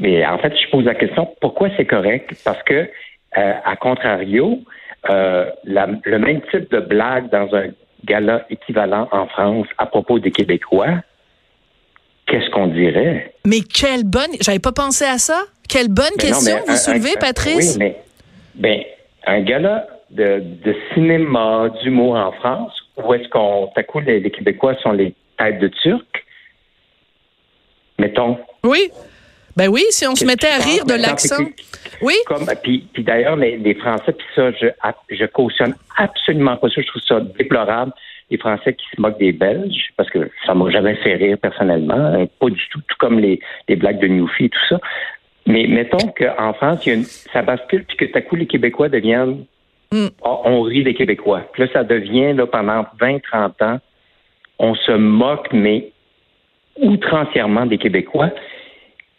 Mais 0.01 0.27
en 0.27 0.39
fait, 0.39 0.53
je 0.57 0.71
pose 0.71 0.85
la 0.85 0.95
question 0.95 1.35
pourquoi 1.41 1.69
c'est 1.77 1.87
correct? 1.87 2.35
Parce 2.45 2.63
que, 2.65 2.75
euh, 2.75 3.53
à 3.65 3.77
contrario, 3.77 4.61
euh, 5.11 5.51
le 5.65 6.19
même 6.19 6.41
type 6.51 6.71
de 6.71 6.81
blague 6.81 7.31
dans 7.31 7.55
un 7.55 7.69
gala 8.05 8.45
équivalent 8.51 9.09
en 9.13 9.27
France 9.27 9.67
à 9.79 9.87
propos 9.87 10.19
des 10.19 10.31
Québécois, 10.31 11.03
qu'est-ce 12.27 12.51
qu'on 12.51 12.69
dirait? 12.69 13.35
Mais 13.47 13.61
quelle 13.61 14.05
bonne. 14.05 14.33
J'avais 14.41 14.59
pas 14.59 14.73
pensé 14.73 15.05
à 15.05 15.19
ça. 15.19 15.43
Quelle 15.69 15.89
bonne 15.89 16.17
question 16.19 16.57
vous 16.67 16.77
soulevez, 16.77 17.15
Patrice. 17.19 17.77
Oui, 17.81 17.87
mais 17.87 17.97
ben, 18.55 18.81
un 19.27 19.41
gala 19.41 19.87
de, 20.11 20.43
de 20.65 20.77
cinéma, 20.93 21.71
d'humour 21.83 22.17
en 22.17 22.33
France, 22.33 22.73
où 22.97 23.15
est-ce 23.15 23.29
qu'on, 23.29 23.71
à 23.75 23.83
coup, 23.83 24.01
les 24.01 24.31
Québécois 24.31 24.75
sont 24.83 24.93
les 24.93 25.15
têtes 25.39 25.59
de 25.59 25.69
Turcs? 25.69 26.24
Mettons. 27.99 28.39
Oui. 28.63 28.91
Ben 29.57 29.69
oui, 29.69 29.85
si 29.91 30.07
on 30.07 30.17
se 30.17 30.25
mettait 30.25 30.49
à 30.49 30.59
rire 30.59 30.85
de 30.85 30.95
l'accent. 30.95 31.45
Oui. 32.03 32.15
Comme, 32.27 32.47
puis, 32.63 32.87
puis 32.93 33.05
d'ailleurs, 33.05 33.37
les, 33.37 33.57
les, 33.57 33.75
Français, 33.75 34.13
puis 34.13 34.27
ça, 34.35 34.51
je, 34.51 34.67
je 35.11 35.25
cautionne 35.27 35.75
absolument 35.97 36.57
pas 36.57 36.69
ça. 36.69 36.81
Je 36.81 36.87
trouve 36.89 37.03
ça 37.03 37.21
déplorable. 37.21 37.93
Les 38.31 38.39
Français 38.39 38.75
qui 38.75 38.85
se 38.95 39.01
moquent 39.01 39.19
des 39.19 39.33
Belges, 39.33 39.91
parce 39.97 40.11
que 40.11 40.31
ça 40.45 40.55
m'a 40.55 40.71
jamais 40.71 40.97
fait 40.97 41.15
rire 41.15 41.39
personnellement, 41.39 41.95
hein, 41.95 42.27
pas 42.41 42.49
du 42.49 42.61
tout, 42.71 42.81
tout 42.81 42.97
comme 42.99 43.21
les, 43.21 43.39
les 43.69 43.77
blagues 43.77 44.01
de 44.01 44.09
Newfie 44.09 44.47
et 44.47 44.49
tout 44.49 44.67
ça. 44.69 44.81
Mais 45.47 45.67
mettons 45.67 46.09
qu'en 46.09 46.53
France, 46.55 46.85
il 46.87 46.89
y 46.89 46.93
a 46.93 46.95
une, 46.97 47.05
ça 47.05 47.43
bascule, 47.43 47.85
puis 47.85 47.97
que 47.97 48.05
tout 48.07 48.19
à 48.19 48.23
coup, 48.23 48.37
les 48.37 48.47
Québécois 48.47 48.89
deviennent. 48.89 49.45
Hmm. 49.93 50.09
Oh, 50.23 50.41
on 50.45 50.63
rit 50.63 50.83
des 50.83 50.95
Québécois. 50.95 51.43
Puis 51.53 51.63
là, 51.63 51.69
ça 51.73 51.85
devient, 51.85 52.33
là, 52.33 52.47
pendant 52.47 52.87
20, 52.99 53.23
30 53.23 53.63
ans, 53.63 53.79
on 54.59 54.75
se 54.75 54.93
moque, 54.93 55.49
mais 55.53 55.93
outrancièrement 56.81 57.67
des 57.67 57.79
Québécois. 57.79 58.31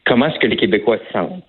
Comment 0.05 0.27
est-ce 0.27 0.39
que 0.39 0.47
les 0.47 0.57
Québécois 0.57 0.97
se 1.07 1.13
sentent? 1.13 1.43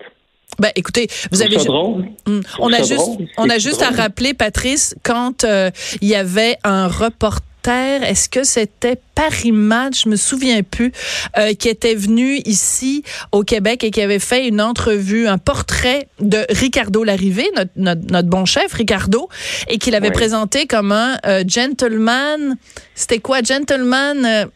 Ben, 0.58 0.70
écoutez, 0.75 1.08
vous 1.32 1.42
avez. 1.42 1.56
Drôle? 1.56 2.06
Hmm. 2.26 2.40
On 2.60 2.72
a 2.72 2.78
juste, 2.78 3.10
on 3.36 3.50
a 3.50 3.58
juste 3.58 3.82
à 3.82 3.90
rappeler, 3.90 4.32
Patrice, 4.32 4.96
quand 5.02 5.44
euh, 5.44 5.70
il 6.00 6.08
y 6.08 6.14
avait 6.14 6.56
un 6.64 6.88
reporter 6.88 7.46
est-ce 7.68 8.28
que 8.28 8.44
c'était 8.44 8.96
Paris 9.14 9.52
Match, 9.52 10.04
je 10.04 10.08
me 10.08 10.16
souviens 10.16 10.62
plus, 10.62 10.92
euh, 11.38 11.52
qui 11.54 11.68
était 11.68 11.94
venu 11.94 12.36
ici 12.44 13.02
au 13.32 13.42
Québec 13.42 13.82
et 13.82 13.90
qui 13.90 14.00
avait 14.00 14.18
fait 14.18 14.46
une 14.46 14.60
entrevue, 14.60 15.26
un 15.26 15.38
portrait 15.38 16.08
de 16.20 16.44
Ricardo 16.50 17.02
Larrivé, 17.02 17.48
notre, 17.76 18.00
notre, 18.12 18.28
bon 18.28 18.44
chef 18.44 18.72
Ricardo, 18.75 19.28
et 19.68 19.78
qu'il 19.78 19.94
avait 19.94 20.10
présenté 20.10 20.66
comme 20.66 20.92
un 20.92 21.16
euh, 21.26 21.42
gentleman. 21.46 22.56
C'était 22.94 23.18
quoi, 23.18 23.42
gentleman? 23.42 24.48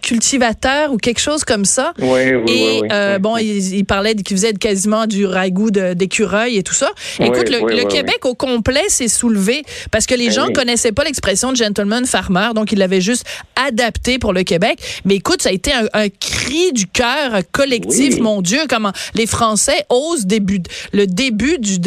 Cultivateur 0.00 0.92
ou 0.92 0.96
quelque 0.96 1.20
chose 1.20 1.44
comme 1.44 1.64
ça. 1.64 1.92
Oui, 1.98 2.34
oui, 2.34 2.52
et 2.52 2.82
euh, 2.92 3.18
bon, 3.18 3.36
il, 3.36 3.84
parlait 3.84 4.14
qu'il 4.14 4.36
faisait 4.36 4.52
quasiment 4.54 5.06
du 5.06 5.26
ragoût 5.26 5.70
d'écureuil 5.70 6.56
et 6.56 6.62
tout 6.62 6.74
ça. 6.74 6.90
Écoute, 7.20 7.48
le, 7.48 7.84
Québec 7.84 8.24
au 8.24 8.34
complet 8.34 8.88
s'est 8.88 9.08
soulevé 9.08 9.62
parce 9.90 10.06
que 10.06 10.14
les 10.14 10.26
ben 10.26 10.32
gens 10.32 10.52
connaissaient 10.52 10.92
pas 10.92 11.04
l'expression 11.04 11.52
de 11.52 11.56
gentleman 11.56 12.06
farmer, 12.06 12.50
donc 12.54 12.72
ils 12.72 12.78
l'avaient 12.78 13.00
juste 13.00 13.26
adapté 13.56 14.18
pour 14.18 14.32
le 14.32 14.42
Québec. 14.42 14.78
Mais 15.04 15.16
écoute, 15.16 15.42
ça 15.42 15.50
a 15.50 15.52
été 15.52 15.70
un, 15.72 16.08
cri 16.08 16.72
du 16.72 16.86
cœur 16.86 17.40
collectif, 17.52 18.18
mon 18.20 18.42
Dieu, 18.42 18.60
comment 18.68 18.92
les 19.14 19.26
Français 19.26 19.84
osent 19.90 20.26
début, 20.26 20.62
le 20.92 21.06
début 21.06 21.58
du 21.58 21.78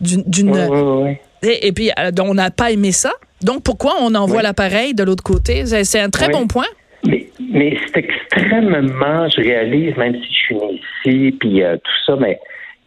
d'une 0.00 1.16
et, 1.42 1.68
et, 1.68 1.72
puis 1.72 1.90
euh, 1.98 2.10
on 2.20 2.34
n'a 2.34 2.50
pas 2.50 2.70
aimé 2.70 2.92
ça. 2.92 3.12
Donc 3.42 3.62
pourquoi 3.62 3.94
on 4.00 4.14
envoie 4.14 4.42
l'appareil 4.42 4.94
de 4.94 5.02
l'autre 5.02 5.22
côté? 5.22 5.64
C'est 5.84 6.00
un 6.00 6.10
très 6.10 6.28
bon 6.28 6.46
point. 6.46 6.66
Mais, 7.06 7.26
mais 7.40 7.76
c'est 7.86 7.98
extrêmement, 7.98 9.28
je 9.28 9.40
réalise, 9.40 9.96
même 9.96 10.14
si 10.14 10.32
je 10.32 10.38
suis 10.38 10.54
né 10.56 10.80
ici, 11.04 11.36
puis 11.38 11.62
euh, 11.62 11.76
tout 11.76 12.04
ça, 12.04 12.16
mais 12.16 12.38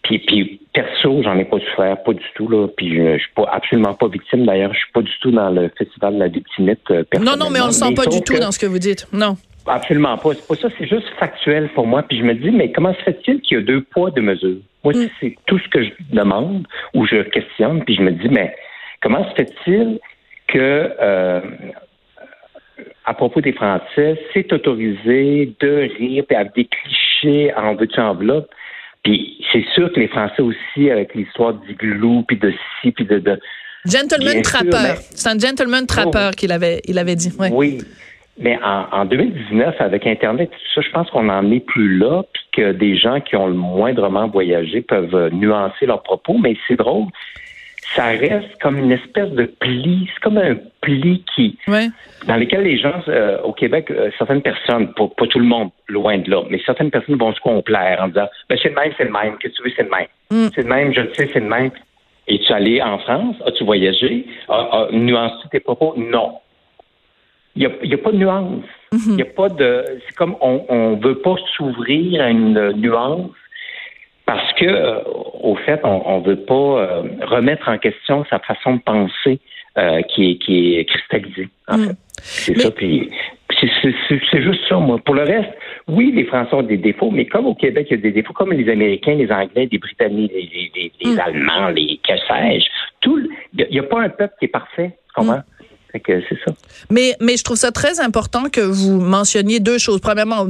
puis, 0.03 0.19
puis 0.19 0.59
perso, 0.73 1.23
j'en 1.23 1.37
ai 1.37 1.45
pas 1.45 1.59
souffert, 1.59 2.03
pas 2.03 2.13
du 2.13 2.25
tout 2.35 2.47
là. 2.49 2.67
Puis 2.75 2.95
je, 2.95 3.13
je 3.13 3.19
suis 3.19 3.33
pas 3.35 3.49
absolument 3.51 3.93
pas 3.93 4.07
victime. 4.07 4.45
D'ailleurs, 4.45 4.73
je 4.73 4.79
suis 4.79 4.91
pas 4.91 5.01
du 5.01 5.11
tout 5.21 5.31
dans 5.31 5.49
le 5.49 5.71
festival 5.77 6.15
de 6.15 6.19
la 6.19 6.27
victimite. 6.27 6.81
Euh, 6.91 7.03
non, 7.21 7.37
non, 7.37 7.49
mais 7.49 7.61
on 7.61 7.67
le 7.67 7.71
sent 7.71 7.93
pas 7.95 8.05
du 8.05 8.21
tout 8.21 8.37
dans 8.37 8.51
ce 8.51 8.59
que 8.59 8.65
vous 8.65 8.79
dites. 8.79 9.07
Non. 9.13 9.37
Absolument 9.65 10.17
pas. 10.17 10.33
C'est 10.33 10.47
pas 10.47 10.55
ça. 10.55 10.67
C'est 10.77 10.87
juste 10.87 11.07
factuel 11.17 11.69
pour 11.69 11.87
moi. 11.87 12.03
Puis 12.03 12.17
je 12.17 12.23
me 12.23 12.33
dis, 12.33 12.51
mais 12.51 12.71
comment 12.71 12.93
se 12.93 13.01
fait-il 13.03 13.39
qu'il 13.41 13.57
y 13.57 13.61
a 13.61 13.63
deux 13.63 13.81
poids, 13.81 14.11
deux 14.11 14.21
mesures? 14.21 14.57
Moi, 14.83 14.93
mm. 14.93 15.09
c'est 15.21 15.37
tout 15.45 15.57
ce 15.57 15.69
que 15.69 15.83
je 15.83 15.91
demande 16.11 16.67
ou 16.93 17.05
je 17.05 17.23
questionne. 17.23 17.83
Puis 17.85 17.95
je 17.95 18.01
me 18.01 18.11
dis, 18.11 18.27
mais 18.29 18.53
comment 19.01 19.25
se 19.29 19.35
fait-il 19.35 19.99
que 20.47 20.91
euh, 20.99 21.39
à 23.05 23.13
propos 23.13 23.41
des 23.41 23.53
Français, 23.53 24.19
c'est 24.33 24.51
autorisé 24.53 25.53
de 25.59 25.89
rire, 25.97 26.23
puis 26.27 26.37
avec 26.37 26.55
des 26.55 26.65
clichés 26.65 27.53
en 27.55 27.75
veux-tu 27.75 27.99
enveloppe. 27.99 28.49
Puis 29.03 29.43
c'est 29.51 29.65
sûr 29.73 29.91
que 29.91 29.99
les 29.99 30.07
Français 30.07 30.41
aussi, 30.41 30.89
avec 30.89 31.13
l'histoire 31.13 31.53
glou, 31.77 32.23
puis 32.27 32.37
de 32.37 32.53
ci, 32.81 32.91
puis 32.91 33.05
de... 33.05 33.19
de 33.19 33.39
gentleman 33.85 34.41
trappeur. 34.41 34.95
C'est 34.97 35.29
un 35.29 35.37
gentleman 35.37 35.85
trappeur 35.85 36.31
qu'il 36.31 36.51
avait, 36.51 36.81
il 36.85 36.97
avait 36.97 37.15
dit. 37.15 37.33
Oui. 37.51 37.79
Mais 38.39 38.57
en, 38.63 38.87
en, 38.91 39.05
2019, 39.05 39.75
avec 39.79 40.07
Internet, 40.07 40.49
tout 40.49 40.73
ça, 40.73 40.81
je 40.81 40.91
pense 40.91 41.09
qu'on 41.11 41.23
n'en 41.23 41.51
est 41.51 41.59
plus 41.59 41.99
là, 41.99 42.23
puis 42.33 42.43
que 42.53 42.71
des 42.71 42.97
gens 42.97 43.19
qui 43.19 43.35
ont 43.35 43.45
le 43.45 43.53
moindrement 43.53 44.27
voyagé 44.27 44.81
peuvent 44.81 45.29
nuancer 45.33 45.85
leurs 45.85 46.01
propos. 46.01 46.37
Mais 46.39 46.55
c'est 46.67 46.77
drôle 46.77 47.07
ça 47.95 48.05
reste 48.05 48.59
comme 48.61 48.77
une 48.77 48.91
espèce 48.91 49.29
de 49.31 49.45
pli, 49.45 50.09
c'est 50.13 50.21
comme 50.21 50.37
un 50.37 50.55
pli 50.81 51.23
qui, 51.35 51.57
dans 51.67 52.35
lequel 52.37 52.63
les 52.63 52.77
gens 52.77 53.01
euh, 53.07 53.39
au 53.41 53.53
Québec, 53.53 53.91
euh, 53.91 54.09
certaines 54.17 54.41
personnes, 54.41 54.93
pas, 54.93 55.07
tout 55.27 55.39
le 55.39 55.45
monde, 55.45 55.69
loin 55.87 56.17
de 56.17 56.29
là, 56.29 56.43
mais 56.49 56.59
certaines 56.65 56.91
personnes 56.91 57.17
vont 57.17 57.33
se 57.33 57.39
complaire 57.41 57.99
en 58.01 58.07
disant, 58.07 58.27
ben 58.49 58.57
c'est 58.61 58.69
le 58.69 58.75
même, 58.75 58.93
c'est 58.97 59.05
le 59.05 59.11
même, 59.11 59.37
que 59.37 59.47
tu 59.47 59.63
veux, 59.63 59.71
c'est 59.75 59.83
le 59.83 59.89
même, 59.89 60.07
mm. 60.31 60.49
c'est 60.55 60.63
le 60.63 60.69
même, 60.69 60.93
je 60.93 61.01
le 61.01 61.13
sais, 61.13 61.29
c'est 61.31 61.39
le 61.39 61.47
même. 61.47 61.71
Es-tu 62.27 62.53
allé 62.53 62.81
en 62.81 62.99
France? 62.99 63.35
As-tu 63.45 63.65
voyagé? 63.65 64.25
As, 64.47 64.87
tu 65.41 65.49
tes 65.49 65.59
propos? 65.59 65.93
Non. 65.97 66.39
Il 67.55 67.69
n'y 67.83 67.93
a, 67.93 67.97
pas 67.97 68.11
de 68.11 68.17
nuance. 68.17 68.63
Mm-hmm. 68.93 69.11
Il 69.11 69.19
y 69.19 69.21
a 69.21 69.25
pas 69.25 69.49
de. 69.49 69.83
C'est 70.07 70.15
comme 70.15 70.35
on 70.39 70.95
ne 70.95 71.03
veut 71.03 71.19
pas 71.19 71.35
s'ouvrir 71.55 72.21
à 72.21 72.29
une 72.29 72.71
nuance 72.77 73.29
parce 74.25 74.53
que, 74.53 74.65
euh, 74.65 74.99
au 75.41 75.55
fait, 75.55 75.81
on 75.83 76.19
ne 76.19 76.25
veut 76.25 76.39
pas 76.45 76.53
euh, 76.53 77.03
remettre 77.21 77.67
en 77.67 77.77
question 77.77 78.25
sa 78.29 78.39
façon 78.39 78.75
de 78.75 78.81
penser 78.81 79.39
euh, 79.77 80.01
qui, 80.03 80.31
est, 80.31 80.35
qui 80.37 80.75
est 80.75 80.85
cristallisée, 80.85 81.49
en 81.67 81.77
hmm. 81.77 81.87
fait. 81.87 81.95
C'est 82.21 82.59
ça. 82.59 82.71
Puis, 82.71 83.09
c'est 83.59 84.41
juste 84.41 84.61
ça, 84.69 84.77
moi. 84.77 84.97
Pour 85.03 85.15
le 85.15 85.23
reste, 85.23 85.51
oui, 85.87 86.11
les 86.15 86.23
Français 86.25 86.53
ont 86.53 86.63
des 86.63 86.77
défauts, 86.77 87.11
mais 87.11 87.25
comme 87.25 87.47
au 87.47 87.55
Québec, 87.55 87.87
il 87.89 87.97
y 87.97 87.99
a 87.99 88.01
des 88.01 88.11
défauts, 88.11 88.33
comme 88.33 88.53
les 88.53 88.71
Américains, 88.71 89.15
les 89.15 89.31
Anglais, 89.31 89.67
les 89.69 89.77
Britanniques, 89.77 90.31
les, 90.33 90.91
hmm. 91.03 91.19
Allemands, 91.19 91.69
les 91.69 91.99
que 92.07 92.13
sais-je, 92.15 92.65
tout, 93.01 93.19
il 93.57 93.67
n'y 93.69 93.79
a, 93.79 93.83
pas 93.83 94.01
un 94.01 94.09
peuple 94.09 94.35
qui 94.39 94.45
est 94.45 94.49
parfait, 94.49 94.97
comment? 95.13 95.41
C'est 95.95 96.39
ça. 96.43 96.53
Mais, 96.89 97.15
mais 97.21 97.37
je 97.37 97.43
trouve 97.43 97.57
ça 97.57 97.71
très 97.71 97.99
important 97.99 98.49
que 98.49 98.61
vous 98.61 98.99
mentionniez 98.99 99.59
deux 99.59 99.77
choses. 99.77 99.99
Premièrement, 100.01 100.47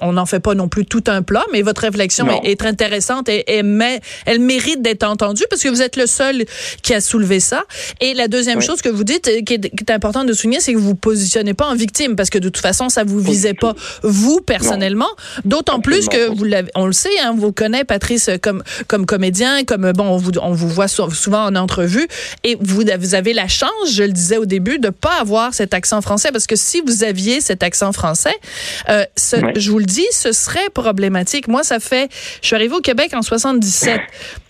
on 0.00 0.12
n'en 0.12 0.24
fait 0.24 0.40
pas 0.40 0.54
non 0.54 0.68
plus 0.68 0.86
tout 0.86 1.04
un 1.06 1.20
plat, 1.20 1.44
mais 1.52 1.60
votre 1.60 1.82
réflexion 1.82 2.26
est, 2.42 2.58
très 2.58 2.68
intéressante 2.68 3.28
et, 3.28 3.62
mais 3.62 4.00
elle 4.24 4.40
mérite 4.40 4.82
d'être 4.82 5.04
entendue 5.04 5.44
parce 5.50 5.62
que 5.62 5.68
vous 5.68 5.82
êtes 5.82 5.96
le 5.96 6.06
seul 6.06 6.44
qui 6.82 6.94
a 6.94 7.00
soulevé 7.00 7.40
ça. 7.40 7.64
Et 8.00 8.14
la 8.14 8.26
deuxième 8.26 8.62
chose 8.62 8.80
que 8.80 8.88
vous 8.88 9.04
dites, 9.04 9.24
qui 9.44 9.54
est, 9.54 9.60
qui 9.60 9.84
est 9.86 9.90
importante 9.90 10.26
de 10.26 10.32
souligner, 10.32 10.60
c'est 10.60 10.72
que 10.72 10.78
vous 10.78 10.88
vous 10.88 10.94
positionnez 10.94 11.54
pas 11.54 11.66
en 11.66 11.74
victime 11.74 12.16
parce 12.16 12.30
que 12.30 12.38
de 12.38 12.48
toute 12.48 12.62
façon, 12.62 12.88
ça 12.88 13.04
vous 13.04 13.20
visait 13.20 13.54
pas, 13.54 13.74
vous 14.02 14.40
personnellement. 14.40 15.08
D'autant 15.44 15.80
plus 15.80 16.08
que 16.08 16.28
vous 16.28 16.46
on 16.74 16.86
le 16.86 16.92
sait, 16.92 17.08
hein, 17.22 17.34
vous 17.36 17.52
connaissez 17.52 17.84
Patrice 17.84 18.30
comme 18.42 18.62
comme 18.88 19.06
comédien, 19.06 19.64
comme 19.64 19.92
bon, 19.92 20.04
on 20.04 20.16
vous, 20.16 20.32
on 20.40 20.52
vous 20.52 20.68
voit 20.68 20.88
souvent 20.88 21.44
en 21.44 21.54
entrevue 21.54 22.06
et 22.44 22.56
vous, 22.60 22.82
vous 22.98 23.14
avez 23.14 23.32
la 23.32 23.48
chance, 23.48 23.92
je 23.92 24.02
le 24.02 24.12
disais 24.12 24.38
au 24.38 24.46
début, 24.46 24.78
de 24.78 24.85
pas 24.90 25.20
avoir 25.20 25.54
cet 25.54 25.74
accent 25.74 26.00
français 26.00 26.30
parce 26.32 26.46
que 26.46 26.56
si 26.56 26.80
vous 26.80 27.04
aviez 27.04 27.40
cet 27.40 27.62
accent 27.62 27.92
français, 27.92 28.34
euh, 28.88 29.04
je 29.56 29.70
vous 29.70 29.78
le 29.78 29.84
dis, 29.84 30.06
ce 30.10 30.32
serait 30.32 30.70
problématique. 30.72 31.48
Moi, 31.48 31.62
ça 31.62 31.80
fait, 31.80 32.10
je 32.42 32.46
suis 32.48 32.56
arrivée 32.56 32.74
au 32.74 32.80
Québec 32.80 33.12
en 33.14 33.22
77. 33.22 34.00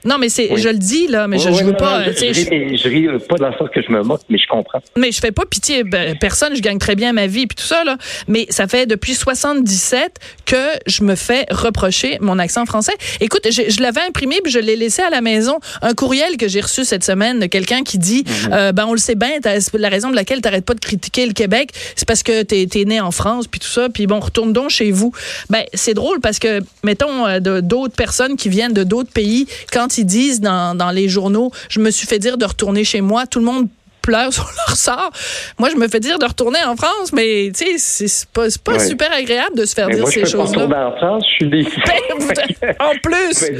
Non, 0.05 0.19
mais 0.19 0.28
c'est, 0.28 0.57
je 0.57 0.69
le 0.69 0.78
dis, 0.78 1.09
là, 1.09 1.26
mais 1.26 1.38
je, 1.38 1.50
je 1.50 1.64
veux 1.64 1.75
pas. 1.75 2.05
je, 2.05 2.12
je, 2.12 2.88
ris, 2.88 3.09
pas 3.28 3.37
dans 3.37 3.49
le 3.49 3.55
sens 3.55 3.69
que 3.75 3.83
je 3.83 3.90
me 3.90 4.02
moque, 4.02 4.21
mais 4.28 4.38
je 4.38 4.47
comprends. 4.49 4.81
Mais 4.97 5.11
je 5.11 5.21
fais 5.21 5.33
pas 5.33 5.45
pitié. 5.47 5.83
Ben, 5.83 6.16
personne, 6.16 6.55
je 6.55 6.62
gagne 6.62 6.78
très 6.78 6.95
bien 6.95 7.12
ma 7.12 7.26
vie, 7.26 7.47
puis 7.49 7.57
tout 7.57 7.66
ça, 7.66 7.83
là. 7.83 7.99
Mais 8.28 8.47
ça 8.50 8.69
fait 8.69 8.87
depuis 8.87 9.14
77 9.14 10.12
que 10.45 10.57
je 10.87 11.02
me 11.02 11.16
fais 11.16 11.47
reprocher 11.50 12.19
mon 12.21 12.38
accent 12.38 12.66
français. 12.66 12.95
Écoute, 13.21 13.49
je, 13.50 13.62
je 13.69 13.83
l'avais 13.83 14.02
imprimé, 14.02 14.37
puis 14.45 14.52
je 14.52 14.61
l'ai 14.61 14.76
laissé 14.76 15.02
à 15.02 15.11
la 15.11 15.21
maison. 15.21 15.59
Un 15.83 15.95
courriel 15.95 16.37
que 16.37 16.47
j'ai 16.47 16.61
reçu 16.61 16.85
cette 16.85 17.05
semaine 17.05 17.40
de 17.40 17.47
quelqu'un 17.47 17.83
qui 17.83 17.99
dit 17.99 18.25
mhm. 18.26 18.52
euh, 18.52 18.73
ben, 18.73 18.87
on 18.87 18.93
le 18.93 18.99
sait 18.99 19.16
bien, 19.16 19.31
la 19.43 19.88
raison 19.88 20.11
de 20.11 20.14
laquelle 20.14 20.25
tu 20.35 20.62
pas 20.62 20.75
de 20.75 20.80
critiquer 20.80 21.26
le 21.26 21.33
Québec, 21.33 21.71
c'est 21.95 22.06
parce 22.06 22.23
que 22.23 22.42
tu 22.42 22.80
es, 22.80 22.85
né 22.85 23.00
en 23.00 23.11
France, 23.11 23.47
puis 23.47 23.61
tout 23.61 23.66
ça, 23.66 23.88
puis 23.88 24.06
bon, 24.06 24.21
retourne 24.21 24.52
donc 24.52 24.71
chez 24.71 24.90
vous. 24.90 25.12
Ben, 25.50 25.64
c'est 25.75 25.95
drôle 25.95 26.21
parce 26.21 26.38
que, 26.38 26.61
mettons, 26.85 27.26
euh, 27.26 27.40
d'autres 27.61 27.95
personnes 27.95 28.37
qui 28.37 28.49
viennent 28.49 28.73
de 28.73 28.85
d'autres 28.85 29.12
pays, 29.12 29.47
quand 29.73 29.99
ils 29.99 30.04
disent 30.04 30.40
dans, 30.40 30.76
dans 30.76 30.90
les 30.90 31.09
journaux, 31.09 31.50
je 31.68 31.80
me 31.80 31.90
suis 31.90 32.06
fait 32.06 32.18
dire 32.18 32.38
de 32.38 32.45
retourner 32.45 32.85
chez 32.85 33.00
moi, 33.00 33.26
tout 33.26 33.38
le 33.38 33.45
monde 33.45 33.68
pleure 34.06 34.33
sur 34.33 34.45
leur 34.45 34.76
sort. 34.76 35.11
Moi, 35.59 35.68
je 35.71 35.76
me 35.76 35.88
fais 35.88 36.00
dire 36.00 36.18
de 36.18 36.25
retourner 36.25 36.61
en 36.64 36.76
France, 36.76 37.12
mais 37.12 37.50
tu 37.54 37.78
sais, 37.78 38.06
c'est 38.06 38.28
pas, 38.30 38.47
pas 38.64 38.78
super 38.78 39.12
agréable 39.12 39.56
de 39.56 39.64
se 39.64 39.75
faire 39.75 39.88
dire 39.88 40.06
ces 40.06 40.25
choses-là. 40.25 40.66
Moi, 40.66 40.87
en 40.87 40.97
France, 40.97 41.25
je 41.28 41.35
suis. 41.35 41.47
Ben, 41.87 42.75
en 42.80 42.92
plus! 43.02 43.50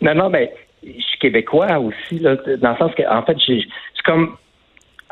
non, 0.00 0.14
non, 0.14 0.30
mais 0.30 0.52
je 0.84 0.90
suis 0.90 1.18
québécois 1.20 1.78
aussi, 1.78 2.18
là, 2.18 2.36
dans 2.60 2.70
le 2.72 2.76
sens 2.76 2.92
que, 2.96 3.02
en 3.08 3.24
fait, 3.24 3.36
c'est 3.46 4.02
comme 4.04 4.36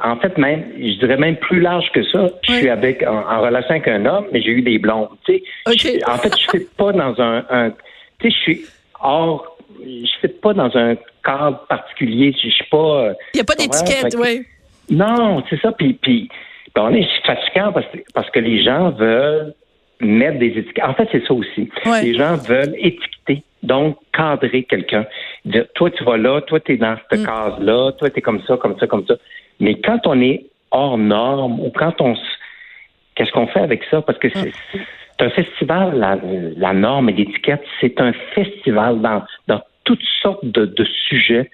en 0.02 0.16
fait, 0.16 0.36
même, 0.38 0.64
je 0.76 0.98
dirais 0.98 1.16
même 1.16 1.36
plus 1.36 1.60
large 1.60 1.90
que 1.92 2.02
ça. 2.04 2.28
Je 2.48 2.52
suis 2.52 2.68
avec 2.68 3.02
en, 3.02 3.40
relation 3.40 3.70
avec 3.70 3.88
un 3.88 4.06
homme, 4.06 4.26
mais 4.32 4.40
j'ai 4.42 4.50
eu 4.50 4.62
des 4.62 4.78
blondes. 4.78 5.08
Tu 5.24 5.42
sais, 5.66 6.00
en 6.06 6.16
fait, 6.16 6.36
je 6.36 6.44
ne 6.44 6.60
suis 6.60 6.68
pas 6.76 6.92
dans 6.92 7.20
un, 7.20 7.44
un 7.50 7.70
tu 8.18 8.30
sais, 8.30 8.36
je 8.36 8.42
suis 8.42 8.66
hors, 9.00 9.56
je 9.84 10.06
suis 10.06 10.28
pas 10.28 10.52
dans 10.52 10.76
un 10.76 10.96
cadre 11.24 11.64
particulier. 11.68 12.34
Je 12.42 12.48
suis 12.48 12.64
pas. 12.70 13.12
Il 13.34 13.36
n'y 13.36 13.40
a 13.40 13.44
pas 13.44 13.54
d'étiquette, 13.54 14.14
oui. 14.18 14.42
Non, 14.90 15.42
c'est 15.48 15.60
ça. 15.60 15.72
Puis, 15.72 15.94
puis 15.94 16.28
ben, 16.74 16.82
on 16.82 16.94
est 16.94 17.06
fatigant 17.24 17.72
parce, 17.72 17.86
parce 18.14 18.30
que 18.30 18.40
les 18.40 18.62
gens 18.62 18.90
veulent 18.90 19.54
mettre 20.00 20.38
des 20.38 20.48
étiquettes. 20.48 20.84
En 20.84 20.94
fait, 20.94 21.08
c'est 21.12 21.26
ça 21.26 21.34
aussi. 21.34 21.70
Les 22.02 22.14
gens 22.14 22.36
veulent 22.36 22.74
étiqueter, 22.78 23.42
donc 23.62 23.98
cadrer 24.12 24.64
quelqu'un. 24.64 25.06
Dire, 25.44 25.66
toi, 25.74 25.90
tu 25.90 26.04
vas 26.04 26.16
là, 26.16 26.40
toi, 26.42 26.60
tu 26.60 26.72
es 26.72 26.76
dans 26.76 26.96
cette 27.10 27.20
mm. 27.20 27.26
case-là, 27.26 27.92
toi, 27.92 28.10
tu 28.10 28.18
es 28.18 28.22
comme 28.22 28.42
ça, 28.46 28.56
comme 28.56 28.78
ça, 28.78 28.86
comme 28.86 29.06
ça. 29.06 29.14
Mais 29.60 29.80
quand 29.80 30.06
on 30.06 30.20
est 30.20 30.46
hors 30.70 30.98
norme 30.98 31.60
ou 31.60 31.70
quand 31.70 32.00
on 32.00 32.14
qu'est-ce 33.14 33.32
qu'on 33.32 33.46
fait 33.46 33.60
avec 33.60 33.82
ça? 33.90 34.02
Parce 34.02 34.18
que 34.18 34.28
c'est 34.30 34.52
un 35.20 35.30
festival, 35.30 35.98
la, 36.56 36.72
norme 36.72 37.10
et 37.10 37.12
l'étiquette, 37.12 37.62
c'est 37.80 38.00
un 38.00 38.12
festival 38.34 39.00
dans, 39.00 39.22
dans 39.46 39.60
toutes 39.84 40.02
sortes 40.22 40.44
de, 40.44 40.64
de 40.64 40.84
sujets. 41.08 41.50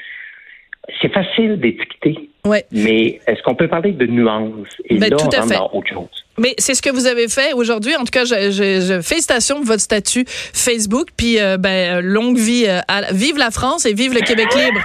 C'est 1.01 1.13
facile 1.13 1.59
d'étiqueter. 1.59 2.31
Ouais. 2.45 2.65
Mais 2.71 3.21
est-ce 3.27 3.43
qu'on 3.43 3.57
peut 3.57 3.67
parler 3.67 3.93
de 3.93 4.07
nuances? 4.07 4.81
Et 4.85 4.99
ben, 4.99 5.11
là, 5.11 5.17
on 5.19 5.25
rentre 5.25 5.49
dans 5.49 5.71
autre 5.73 5.89
chose. 5.89 6.26
Mais 6.39 6.55
c'est 6.59 6.75
ce 6.75 6.83
que 6.83 6.91
vous 6.91 7.07
avez 7.07 7.29
fait 7.29 7.53
aujourd'hui. 7.53 7.97
En 7.97 8.05
tout 8.05 8.13
cas, 8.13 8.25
je, 8.25 8.51
je, 8.51 8.81
je 8.81 9.01
félicitations 9.01 9.57
pour 9.57 9.67
votre 9.67 9.81
statut 9.81 10.25
Facebook. 10.27 11.09
Puis, 11.17 11.41
euh, 11.41 11.57
ben, 11.57 12.01
longue 12.01 12.37
vie, 12.37 12.65
euh, 12.67 12.81
à, 12.89 13.13
vive 13.13 13.39
la 13.39 13.51
France 13.51 13.87
et 13.87 13.95
vive 13.95 14.13
le 14.13 14.21
Québec 14.21 14.49
libre. 14.55 14.81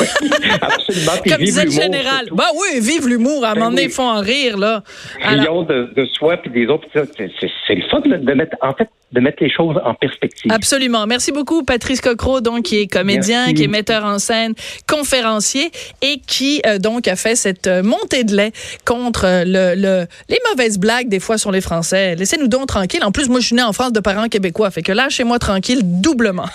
absolument. 0.60 1.12
Comme 1.28 1.44
disait 1.44 1.64
le 1.64 1.70
général. 1.70 2.28
Bah 2.32 2.48
oui, 2.54 2.80
vive 2.80 3.08
l'humour. 3.08 3.44
À 3.44 3.50
un 3.50 3.54
ben 3.54 3.60
moment 3.60 3.70
donné, 3.70 3.84
ils 3.84 3.90
font 3.90 4.08
en 4.08 4.20
rire 4.20 4.56
là. 4.56 4.82
Alors... 5.22 5.66
de, 5.66 5.90
de 5.94 6.06
soi 6.06 6.36
puis 6.38 6.50
des 6.50 6.66
autres. 6.66 6.86
C'est 6.94 7.74
le 7.74 7.88
fun 7.90 8.00
de 8.00 8.34
mettre, 8.34 8.56
en 8.60 8.72
fait, 8.74 8.88
de 9.12 9.20
mettre 9.20 9.42
les 9.42 9.50
choses 9.50 9.76
en 9.84 9.94
perspective. 9.94 10.50
Absolument. 10.52 11.06
Merci 11.06 11.30
beaucoup, 11.30 11.62
Patrice 11.62 12.00
Cocro, 12.00 12.40
donc 12.40 12.64
qui 12.64 12.80
est 12.80 12.86
comédien, 12.86 13.52
qui 13.54 13.64
est 13.64 13.68
metteur 13.68 14.04
en 14.04 14.18
scène, 14.18 14.54
conférencier 14.88 15.70
et 16.02 16.20
qui 16.26 16.60
euh, 16.66 16.78
donc 16.78 17.06
a 17.06 17.14
fait 17.14 17.36
cette 17.36 17.68
montée 17.68 18.24
de 18.24 18.34
lait 18.34 18.52
contre 18.84 19.26
le, 19.46 19.74
le 19.76 20.06
les 20.28 20.38
mauvaises 20.50 20.78
blagues 20.78 20.93
des 21.02 21.20
fois 21.20 21.38
sur 21.38 21.50
les 21.50 21.60
Français. 21.60 22.14
Laissez-nous 22.14 22.48
donc 22.48 22.66
tranquille. 22.66 23.02
En 23.04 23.12
plus, 23.12 23.28
moi, 23.28 23.40
je 23.40 23.46
suis 23.46 23.56
née 23.56 23.62
en 23.62 23.72
France 23.72 23.92
de 23.92 24.00
parents 24.00 24.28
québécois. 24.28 24.70
Fait 24.70 24.82
que 24.82 24.92
là, 24.92 25.08
chez 25.08 25.24
moi 25.24 25.38
tranquille 25.38 25.80
doublement. 25.82 26.48